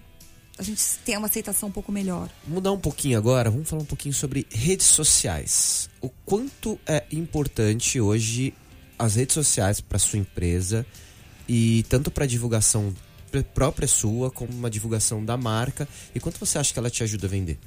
[0.58, 2.30] A gente tem uma aceitação um pouco melhor.
[2.46, 5.90] Mudar um pouquinho agora, vamos falar um pouquinho sobre redes sociais.
[6.00, 8.54] O quanto é importante hoje
[8.98, 10.86] as redes sociais para sua empresa
[11.46, 12.94] e tanto para divulgação
[13.30, 17.02] pr- própria sua como uma divulgação da marca e quanto você acha que ela te
[17.02, 17.58] ajuda a vender?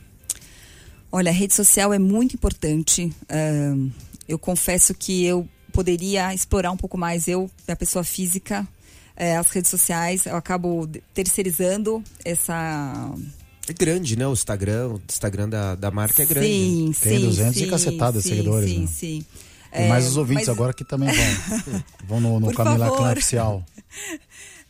[1.11, 3.13] Olha, a rede social é muito importante.
[3.29, 3.89] Ahn,
[4.27, 8.67] eu confesso que eu poderia explorar um pouco mais, eu, a pessoa física,
[9.19, 10.25] eh, as redes sociais.
[10.25, 13.11] Eu acabo terceirizando essa.
[13.67, 14.25] É grande, né?
[14.27, 16.47] O Instagram, o Instagram da, da marca é grande.
[16.47, 17.25] Sim, Tem sim.
[17.25, 18.87] 200 e sim, cacetada de sim, seguidores, Sim, né?
[18.87, 19.25] sim.
[19.71, 21.83] E mais É, os ouvintes mas- agora que também vão.
[22.07, 22.97] vão no, no Camila favor.
[22.97, 23.63] Klein Oficial.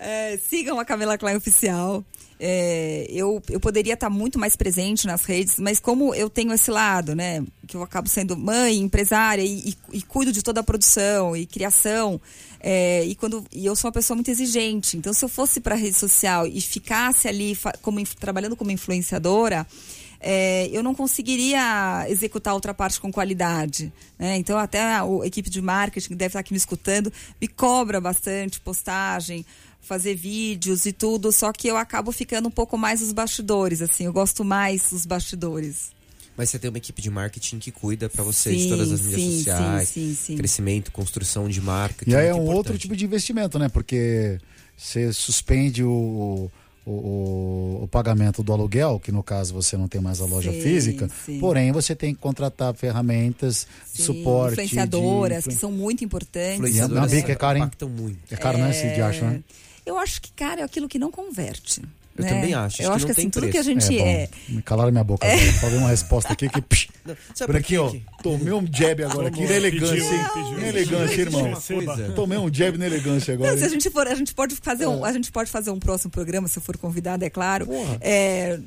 [0.01, 2.03] É, sigam a Camila Klein Oficial.
[2.39, 6.71] É, eu, eu poderia estar muito mais presente nas redes, mas como eu tenho esse
[6.71, 7.43] lado, né?
[7.67, 11.45] Que eu acabo sendo mãe, empresária e, e- e cuido de toda a produção e
[11.45, 12.19] criação.
[12.59, 14.97] É, e quando e eu sou uma pessoa muito exigente.
[14.97, 19.65] Então, se eu fosse para rede social e ficasse ali como, trabalhando como influenciadora,
[20.19, 23.91] é, eu não conseguiria executar outra parte com qualidade.
[24.17, 24.37] né?
[24.37, 28.01] Então, até a, a equipe de marketing que deve estar aqui me escutando me cobra
[28.01, 29.45] bastante postagem,
[29.79, 34.05] fazer vídeos e tudo, só que eu acabo ficando um pouco mais nos bastidores, assim,
[34.05, 35.98] eu gosto mais dos bastidores.
[36.39, 39.01] Mas você tem uma equipe de marketing que cuida para você de Sim, todas as
[39.01, 40.35] mídias sim, sociais, sim, sim, sim.
[40.37, 42.09] crescimento, construção de marca.
[42.09, 42.79] E aí é um outro importante.
[42.79, 43.67] tipo de investimento, né?
[43.67, 44.37] Porque
[44.77, 46.49] você suspende o,
[46.85, 50.53] o, o- o pagamento do aluguel, que no caso você não tem mais a loja
[50.53, 51.39] Sim, física, sim.
[51.39, 54.53] porém você tem que contratar ferramentas de Sim, suporte.
[54.53, 56.87] Influenciadoras, de que são muito importantes.
[56.87, 57.63] Na bica é caro, hein?
[57.65, 58.17] impactam muito.
[58.31, 59.43] É caro, né, esse de acho, né?
[59.85, 61.81] Eu acho que, cara, é aquilo que não converte.
[62.19, 62.29] Eu né?
[62.33, 63.87] também acho, Eu acho que que, assim, tem tudo que a preço.
[63.89, 64.29] gente É, é.
[64.49, 65.25] Me calaram minha boca.
[65.61, 66.61] Falei uma resposta aqui que.
[66.61, 67.15] psh, Não,
[67.45, 67.93] por aqui, ó.
[68.21, 70.11] Tomei um jab agora aqui na elegância.
[70.59, 71.47] Na elegância, irmão.
[71.47, 72.11] É.
[72.11, 73.51] Tomei um jab na elegância agora.
[73.51, 75.79] Não, se a gente for, a gente pode fazer um, a gente pode fazer um
[75.79, 77.67] próximo programa, se eu for convidada, é claro.
[78.01, 78.59] É,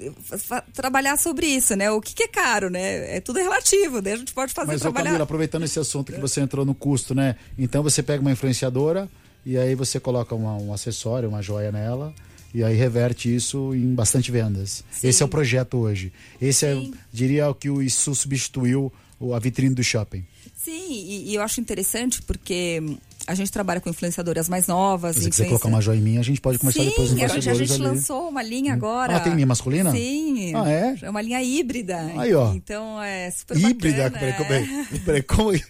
[0.72, 1.90] trabalhar sobre isso, né?
[1.90, 3.16] O que, que é caro, né?
[3.16, 4.12] É tudo relativo, né?
[4.12, 5.04] A gente pode fazer Mas, ô trabalhar.
[5.06, 7.36] Camila, aproveitando esse assunto que você entrou no custo, né?
[7.58, 9.08] Então você pega uma influenciadora
[9.44, 12.14] e aí você coloca uma- um acessório, uma joia nela.
[12.54, 14.84] E aí reverte isso em bastante vendas.
[14.90, 15.08] Sim.
[15.08, 16.12] Esse é o projeto hoje.
[16.40, 16.82] Esse é,
[17.12, 18.92] diria, o que o isso substituiu
[19.34, 20.24] a vitrine do shopping.
[20.54, 22.96] Sim, e, e eu acho interessante porque hum,
[23.26, 25.16] a gente trabalha com influenciadoras mais novas.
[25.16, 27.18] Se você quiser colocar uma joia em mim, a gente pode começar Sim, depois nos
[27.18, 29.16] a gente, a bastidores gente lançou uma linha agora.
[29.16, 29.90] Ah, tem linha masculina?
[29.92, 30.54] Sim.
[30.54, 30.96] Ah, é?
[31.02, 31.98] É uma linha híbrida.
[32.16, 32.52] Aí, ó.
[32.54, 34.10] Então é super Híbrida?
[34.10, 34.34] bacana.
[34.34, 35.52] Peraí, peraí, peraí, como...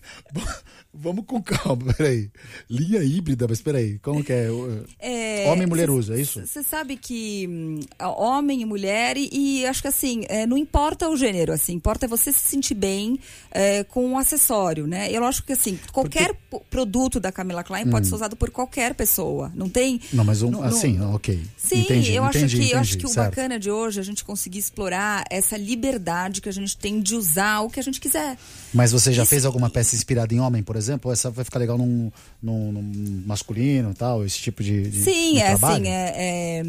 [0.95, 2.31] Vamos com calma, peraí.
[2.69, 4.49] Linha híbrida, mas peraí, como que é?
[5.01, 6.47] É, Homem e mulher cê- usa, é isso?
[6.47, 7.81] Você sabe que hum,
[8.17, 12.07] homem e mulher, e, e acho que assim, é, não importa o gênero, assim, importa
[12.07, 13.19] você se sentir bem
[13.51, 15.11] é, com um acessório, né?
[15.11, 18.95] Eu acho que assim, qualquer po- produto da Camila Klein pode ser usado por qualquer
[18.95, 19.51] pessoa.
[19.55, 19.97] Não tem.
[19.97, 20.01] Hum.
[20.13, 21.41] Não, mas um, não- assim, não- ok.
[21.57, 23.31] Sim, entendi, eu, entendi, acho que, eu acho entendi, que o certo.
[23.31, 27.15] bacana de hoje é a gente conseguir explorar essa liberdade que a gente tem de
[27.15, 28.37] usar o que a gente quiser.
[28.75, 30.82] Mas você já fez alguma peça inspirada em homem, por exemplo?
[31.09, 32.11] Ou essa vai ficar legal num,
[32.43, 35.83] num, num masculino e tal, esse tipo de, de Sim, de é trabalho?
[35.83, 36.63] assim, é, é,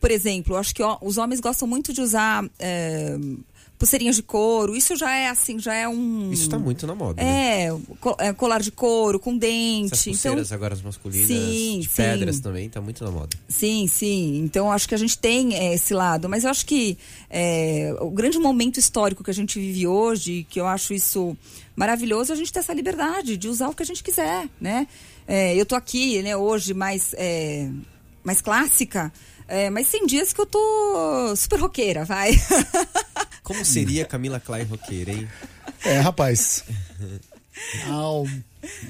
[0.00, 3.16] por exemplo, acho que ó, os homens gostam muito de usar é,
[3.78, 4.74] pulseirinhas de couro.
[4.76, 6.30] Isso já é assim, já é um.
[6.32, 7.22] Isso tá muito na moda.
[7.22, 7.66] né?
[7.66, 9.92] É, co- é, colar de couro com dente.
[9.94, 11.94] Essas então, pulseiras agora as masculinas, Sim, de sim.
[11.96, 13.36] pedras também, tá muito na moda.
[13.48, 14.38] Sim, sim.
[14.44, 16.96] Então acho que a gente tem é, esse lado, mas eu acho que
[17.28, 21.36] é, o grande momento histórico que a gente vive hoje, que eu acho isso
[21.76, 24.86] maravilhoso, é a gente ter essa liberdade de usar o que a gente quiser, né?
[25.26, 27.68] É, eu tô aqui, né, hoje mais é,
[28.22, 29.12] mais clássica,
[29.48, 32.32] é, mas tem dias que eu tô super roqueira, vai.
[33.42, 35.28] Como seria Camila Klein roqueira, hein?
[35.84, 36.64] É, rapaz.
[37.88, 38.26] Au,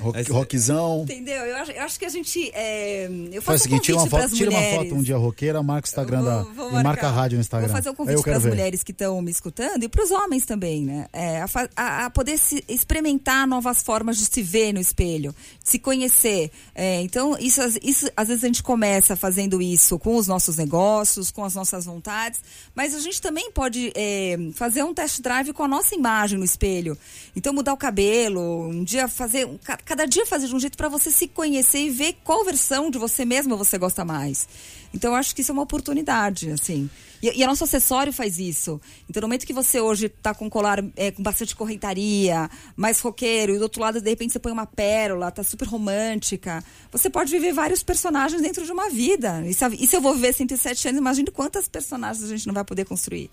[0.01, 1.03] rock, Mas- rockzão.
[1.03, 1.37] Entendeu?
[1.45, 2.51] Eu acho, eu acho que a gente.
[2.55, 5.62] é, eu Faz o faço seguinte, tira, uma foto, tira uma foto um dia roqueira,
[5.62, 6.43] marca o Instagram Vou- da.
[6.70, 7.68] vou e marca a rádio no Instagram.
[7.68, 10.45] Vou fazer um convite para as mulheres que estão me escutando e para os homens
[10.45, 11.07] também, né?
[11.12, 11.47] É, a,
[11.77, 16.51] a- a poder se experimentar novas formas de se ver no espelho, de se conhecer.
[16.75, 20.57] É, então, isso, às- isso, às vezes a gente começa fazendo isso com os nossos
[20.57, 22.41] negócios, com as nossas vontades,
[22.75, 26.45] mas a gente também pode é, fazer um test drive com a nossa imagem no
[26.45, 26.97] espelho.
[27.37, 31.11] Então, mudar o cabelo, um dia fazer, cada dia fazer de um jeito para você
[31.11, 34.47] se conhecer e ver qual versão de você mesma você gosta mais.
[34.93, 36.89] Então eu acho que isso é uma oportunidade, assim.
[37.23, 38.81] E, e nosso acessório faz isso.
[39.09, 43.55] Então no momento que você hoje tá com colar é, com bastante correntaria, mais roqueiro,
[43.55, 46.62] e do outro lado de repente você põe uma pérola, tá super romântica,
[46.93, 49.43] você pode viver vários personagens dentro de uma vida.
[49.47, 52.55] E se, e se eu vou viver 107 anos, imagine quantas personagens a gente não
[52.55, 53.31] vai poder construir.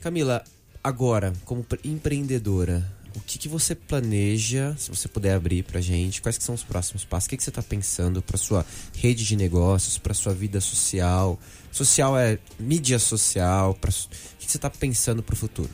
[0.00, 0.42] Camila,
[0.82, 2.84] agora, como empreendedora,
[3.14, 6.62] o que, que você planeja, se você puder abrir pra gente, quais que são os
[6.62, 7.26] próximos passos?
[7.26, 11.38] O que, que você está pensando para sua rede de negócios, para sua vida social?
[11.70, 14.08] Social é mídia social, pra, o
[14.38, 15.70] que, que você está pensando para o futuro?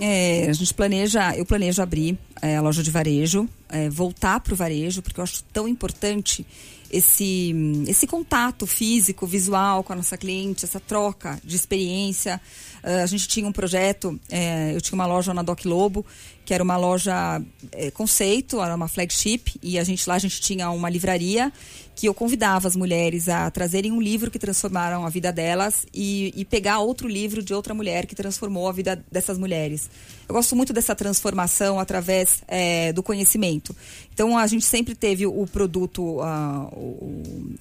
[0.00, 4.54] É, a gente planeja, eu planejo abrir é, a loja de varejo, é, voltar para
[4.54, 6.46] o varejo, porque eu acho tão importante
[6.90, 7.54] esse,
[7.86, 12.40] esse contato físico, visual com a nossa cliente, essa troca de experiência.
[12.82, 16.04] Uh, a gente tinha um projeto, é, eu tinha uma loja na Doc Lobo,
[16.44, 20.40] que era uma loja é, conceito, era uma flagship, e a gente lá a gente
[20.40, 21.52] tinha uma livraria
[21.94, 26.32] que eu convidava as mulheres a trazerem um livro que transformaram a vida delas e,
[26.36, 29.90] e pegar outro livro de outra mulher que transformou a vida dessas mulheres.
[30.28, 33.74] Eu gosto muito dessa transformação através é, do conhecimento.
[34.12, 36.70] Então a gente sempre teve o produto, a,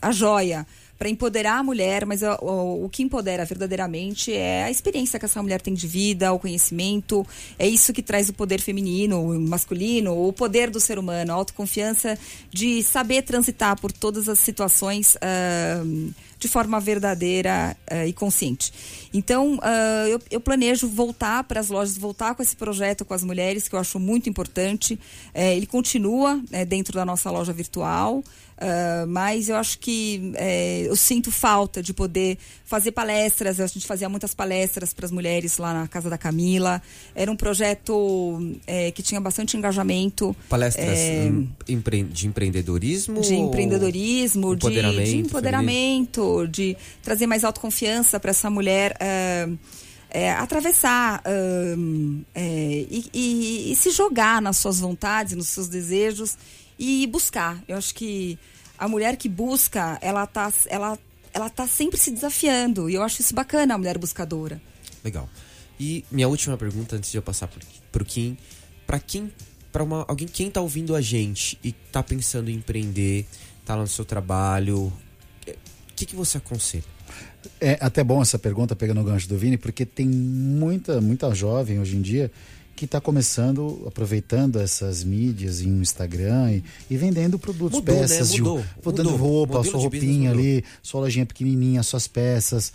[0.01, 0.67] a joia
[0.99, 5.25] para empoderar a mulher, mas o, o, o, que empodera verdadeiramente é a experiência que
[5.25, 7.25] essa mulher tem de vida, o conhecimento.
[7.57, 11.35] É isso que traz o poder feminino, o masculino, o poder do ser humano, a
[11.35, 12.17] autoconfiança
[12.51, 15.15] de saber transitar por todas as situações.
[15.15, 18.71] Uh, de forma verdadeira uh, e consciente.
[19.13, 23.23] Então, uh, eu, eu, planejo voltar para as lojas, voltar com esse projeto com as
[23.23, 24.99] mulheres, que eu acho muito importante.
[25.33, 28.23] É, ele continua dentro da nossa loja virtual.
[28.57, 33.59] Uh, mas eu acho que é, eu sinto falta de poder fazer palestras.
[33.59, 36.81] A gente fazia muitas palestras para as mulheres lá na casa da Camila.
[37.13, 40.35] Era um projeto é, que tinha bastante engajamento.
[40.49, 41.31] Palestras é,
[42.11, 43.21] de empreendedorismo?
[43.21, 48.97] De empreendedorismo, de, de, empoderamento, de trazer mais autoconfiança para essa mulher.
[50.09, 56.37] É, atravessar uh, é, e, e, e, se jogar nas suas vontades, nos seus desejos
[56.77, 57.63] e buscar.
[57.67, 58.37] Eu acho que
[58.77, 60.97] a mulher que busca, ela tá, ela,
[61.33, 62.89] ela tá sempre se desafiando.
[62.89, 64.61] E eu acho isso bacana, a mulher buscadora.
[65.03, 65.29] Legal.
[65.79, 67.59] E minha última pergunta, antes de eu passar pro,
[67.91, 68.37] pro Kim,
[68.85, 69.31] para quem,
[69.71, 73.25] para uma alguém quem tá ouvindo a gente e tá pensando em empreender,
[73.65, 74.93] tá lá no seu trabalho, o
[75.45, 75.55] é,
[75.95, 76.83] que, que você aconselha?
[77.61, 81.79] É até bom essa pergunta, pegando o gancho do Vini, porque tem muita, muita jovem
[81.79, 82.31] hoje em dia
[82.77, 88.01] que está começando, aproveitando essas mídias em Instagram e, e vendendo produtos, mudou, né?
[88.01, 88.37] peças, né?
[88.37, 92.71] mudou, de, mudou, roupa, sua roupinha ali, sua lojinha pequenininha, suas peças,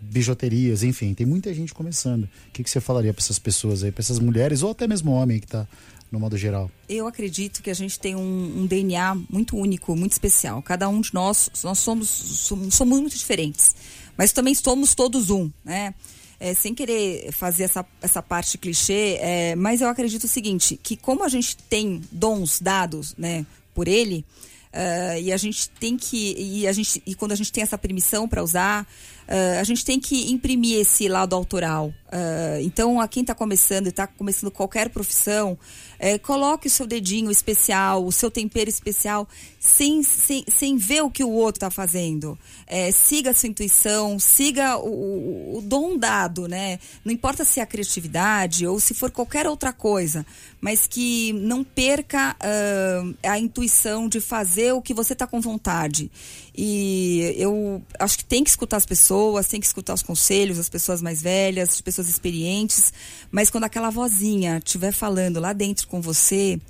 [0.00, 2.24] bijuterias, enfim, tem muita gente começando.
[2.24, 5.12] O que, que você falaria para essas pessoas aí, para essas mulheres ou até mesmo
[5.12, 5.68] homem que está
[6.10, 6.70] no modo geral?
[6.88, 10.62] Eu acredito que a gente tem um, um, DNA muito único, muito especial.
[10.62, 13.76] Cada um de nós, nós somos, somos, somos muito diferentes,
[14.16, 15.94] mas também somos todos um, né?
[16.38, 20.96] É, sem querer fazer essa, essa parte clichê, é, mas eu acredito o seguinte, que
[20.96, 24.24] como a gente tem dons dados né, por ele,
[24.72, 26.34] uh, e a gente tem que.
[26.38, 29.84] E, a gente, e quando a gente tem essa permissão para usar, uh, a gente
[29.84, 31.92] tem que imprimir esse lado autoral.
[32.16, 35.58] Uh, então, a quem está começando e está começando qualquer profissão,
[35.98, 39.28] é, coloque o seu dedinho especial, o seu tempero especial,
[39.60, 42.38] sem, sem, sem ver o que o outro está fazendo.
[42.66, 46.78] É, siga a sua intuição, siga o, o, o, dom dado, né?
[47.04, 50.24] Não importa se é a criatividade ou se for qualquer outra coisa,
[50.60, 56.10] mas que não perca uh, a intuição de fazer o que você está com vontade.
[56.56, 60.68] E eu acho que tem que escutar as pessoas, tem que escutar os conselhos, as
[60.68, 62.92] pessoas mais velhas, as pessoas experientes,
[63.30, 66.60] mas quando aquela vozinha estiver falando lá dentro com você,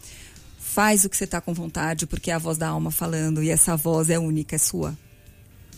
[0.59, 3.51] faz o que você está com vontade, porque é a voz da alma falando e
[3.51, 4.97] essa voz é única, é sua.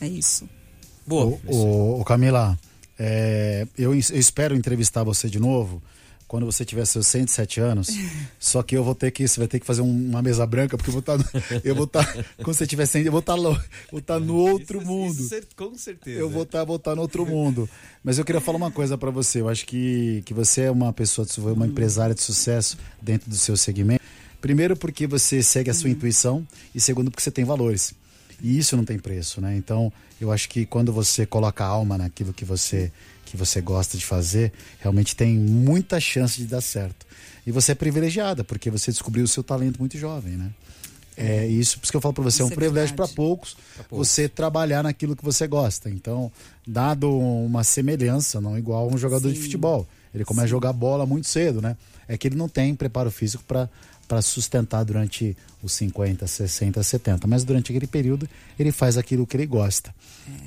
[0.01, 0.49] É isso.
[1.07, 1.39] Boa.
[1.47, 2.59] O, o Camila,
[2.99, 5.83] é, eu, eu espero entrevistar você de novo
[6.29, 7.89] quando você tiver seus 107 anos.
[8.39, 10.91] Só que eu vou ter que, você vai ter que fazer uma mesa branca, porque
[10.91, 13.35] eu vou estar, tá eu vou estar, tá, quando você tiver 100, eu vou estar,
[13.35, 13.41] tá
[13.91, 15.21] vou estar no outro isso, mundo.
[15.21, 16.21] Isso, com certeza.
[16.21, 17.69] Eu vou estar, vou estar no outro mundo.
[18.05, 19.41] Mas eu queria falar uma coisa para você.
[19.41, 23.57] Eu acho que, que você é uma pessoa, uma empresária de sucesso dentro do seu
[23.57, 24.03] segmento.
[24.41, 27.95] Primeiro porque você segue a sua intuição e segundo porque você tem valores.
[28.41, 29.57] E isso não tem preço, né?
[29.57, 32.93] Então, eu acho que quando você coloca alma naquilo que você
[33.31, 37.07] que você gosta de fazer, realmente tem muita chance de dar certo.
[37.47, 40.51] E você é privilegiada, porque você descobriu o seu talento muito jovem, né?
[41.17, 43.57] É isso, por isso que eu falo para você, é um é privilégio para poucos,
[43.77, 45.91] poucos, você trabalhar naquilo que você gosta.
[45.91, 46.31] Então,
[46.65, 49.35] dado uma semelhança, não igual a um jogador Sim.
[49.35, 49.87] de futebol.
[50.15, 51.77] Ele começa a jogar bola muito cedo, né?
[52.07, 53.69] É que ele não tem preparo físico para
[54.09, 57.27] para sustentar durante os 50, 60, 70.
[57.27, 58.27] Mas durante aquele período
[58.59, 59.95] ele faz aquilo que ele gosta.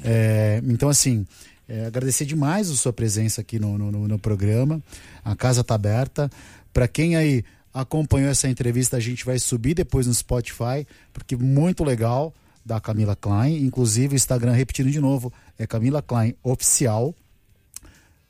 [0.04, 1.26] É, então, assim,
[1.72, 4.84] é, agradecer demais a sua presença aqui no, no, no programa.
[5.24, 6.30] A casa está aberta.
[6.74, 11.86] Para quem aí acompanhou essa entrevista, a gente vai subir depois no Spotify, porque muito
[11.86, 12.34] legal
[12.66, 13.64] da Camila Klein.
[13.64, 17.16] Inclusive, o Instagram repetindo de novo, é Camila Klein Oficial.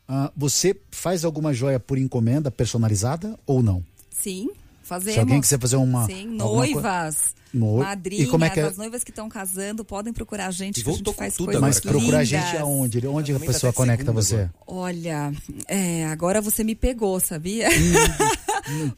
[0.08, 3.84] Ah, você faz alguma joia por encomenda personalizada ou não?
[4.12, 4.52] Sim,
[4.84, 5.16] fazemos.
[5.16, 6.06] Se alguém quiser fazer uma.
[6.06, 7.34] Sim, noivas.
[7.54, 8.64] No- Madrinhas, E como é que é?
[8.64, 11.24] as noivas que estão casando podem procurar a gente, E que a voltou gente com
[11.24, 11.92] faz coisas Mas agora.
[11.98, 13.06] procura a gente aonde?
[13.08, 14.50] Onde a pessoa conecta segunda você?
[14.66, 15.32] Olha,
[15.68, 17.68] é, agora você me pegou, sabia?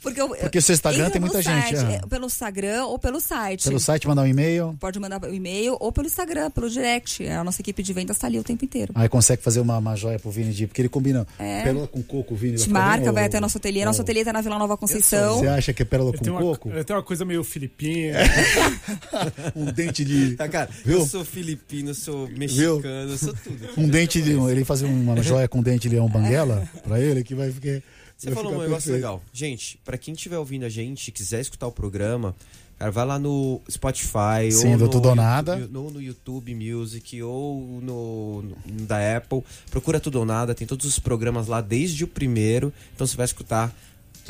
[0.01, 1.95] Porque, eu- Hum, Porque seu Instagram tem muita gente, site, é.
[1.95, 3.63] é, Pelo Instagram ou pelo site.
[3.63, 4.75] Pelo site mandar um e-mail.
[4.79, 7.25] Pode mandar o e-mail ou pelo Instagram, pelo direct.
[7.27, 8.91] A nossa equipe de vendas está ali o tempo inteiro.
[8.93, 10.67] Aí consegue fazer uma, uma joia pro Vini de.
[10.67, 11.63] Porque ele combina É.
[11.63, 12.57] pérola com coco, Vini.
[12.57, 13.85] vai Te ficar bem, marca, ou- vai até nosso ateliê.
[13.85, 15.39] Nosso ou- ateliê tá na Vila Nova Conceição.
[15.39, 16.69] Você acha que é pérola com Tem uma, coco?
[16.83, 18.15] tem uma coisa meio filipinha.
[19.55, 20.35] Um dente de.
[20.35, 20.99] Tá, cara, Viu?
[20.99, 23.67] eu sou filipino, sou mexicano, eu sou tudo.
[23.77, 24.31] Um dente de.
[24.31, 27.81] Ele fazer uma joia com dente de leão banguela pra ele que vai ficar.
[28.17, 28.95] Você vai falou um ficar negócio perfeito.
[28.95, 29.23] legal.
[29.33, 32.33] Gente, pra quem estiver ouvindo a gente quiser escutar o programa,
[32.79, 35.55] cara, vai lá no Spotify Sim, ou no, Tudo ou Nada.
[35.57, 39.43] YouTube- no, no YouTube Music ou no, no- da Apple.
[39.69, 42.71] Procura Tudo ou Nada, tem todos os programas lá desde o primeiro.
[42.95, 43.75] Então você vai escutar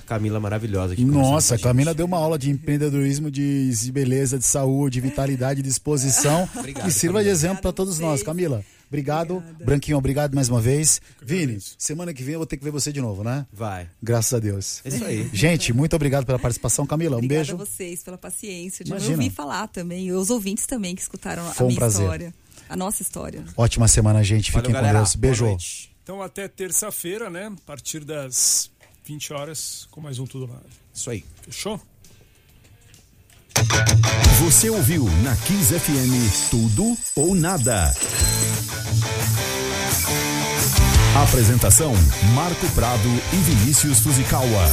[0.01, 1.05] Camila maravilhosa aqui.
[1.05, 1.97] Nossa, a a Camila gente.
[1.97, 6.49] deu uma aula de empreendedorismo, de, de beleza, de saúde, vitalidade, disposição.
[6.55, 7.31] Obrigado, e sirva de Camila.
[7.31, 8.23] exemplo para a todos nós.
[8.23, 9.35] Camila, obrigado.
[9.37, 9.65] Obrigada.
[9.65, 10.99] Branquinho, obrigado mais uma vez.
[11.21, 13.45] Vini, semana que vem eu vou ter que ver você de novo, né?
[13.53, 13.87] Vai.
[14.01, 14.81] Graças a Deus.
[14.83, 15.29] É isso aí.
[15.33, 17.15] Gente, muito obrigado pela participação, Camila.
[17.15, 17.53] Um Obrigada beijo.
[17.55, 19.17] a vocês pela paciência de me Imagina.
[19.17, 20.07] ouvir falar também.
[20.07, 22.01] E os ouvintes também que escutaram Foi a um minha prazer.
[22.01, 22.33] história.
[22.69, 23.43] A nossa história.
[23.57, 24.51] Ótima semana, gente.
[24.51, 24.99] Valeu, Fiquem com galera.
[24.99, 25.15] Deus.
[25.15, 25.57] Beijo.
[26.03, 27.47] Então até terça-feira, né?
[27.47, 28.69] A partir das
[29.03, 30.65] 20 horas, com mais um Tudo Nada.
[30.93, 31.25] Isso aí.
[31.41, 31.79] Fechou?
[34.39, 37.93] Você ouviu na Kiss FM Tudo ou Nada.
[41.23, 41.93] Apresentação:
[42.33, 44.67] Marco Prado e Vinícius Fuzikawa.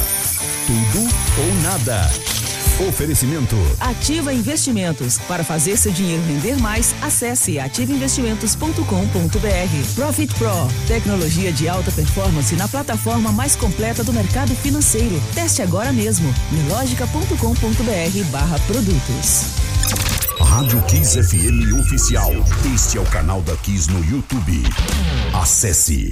[0.65, 0.99] Tudo
[1.39, 2.40] ou Nada.
[2.87, 5.17] Oferecimento: Ativa Investimentos.
[5.27, 9.95] Para fazer seu dinheiro render mais, acesse ativainvestimentos.com.br.
[9.95, 10.51] Profit Pro.
[10.87, 15.21] Tecnologia de alta performance na plataforma mais completa do mercado financeiro.
[15.33, 16.33] Teste agora mesmo.
[16.51, 19.45] Milogica.com.br barra produtos.
[20.39, 22.31] Rádio Kiss FM Oficial.
[22.75, 24.63] Este é o canal da Kiss no YouTube.
[25.33, 26.09] Acesse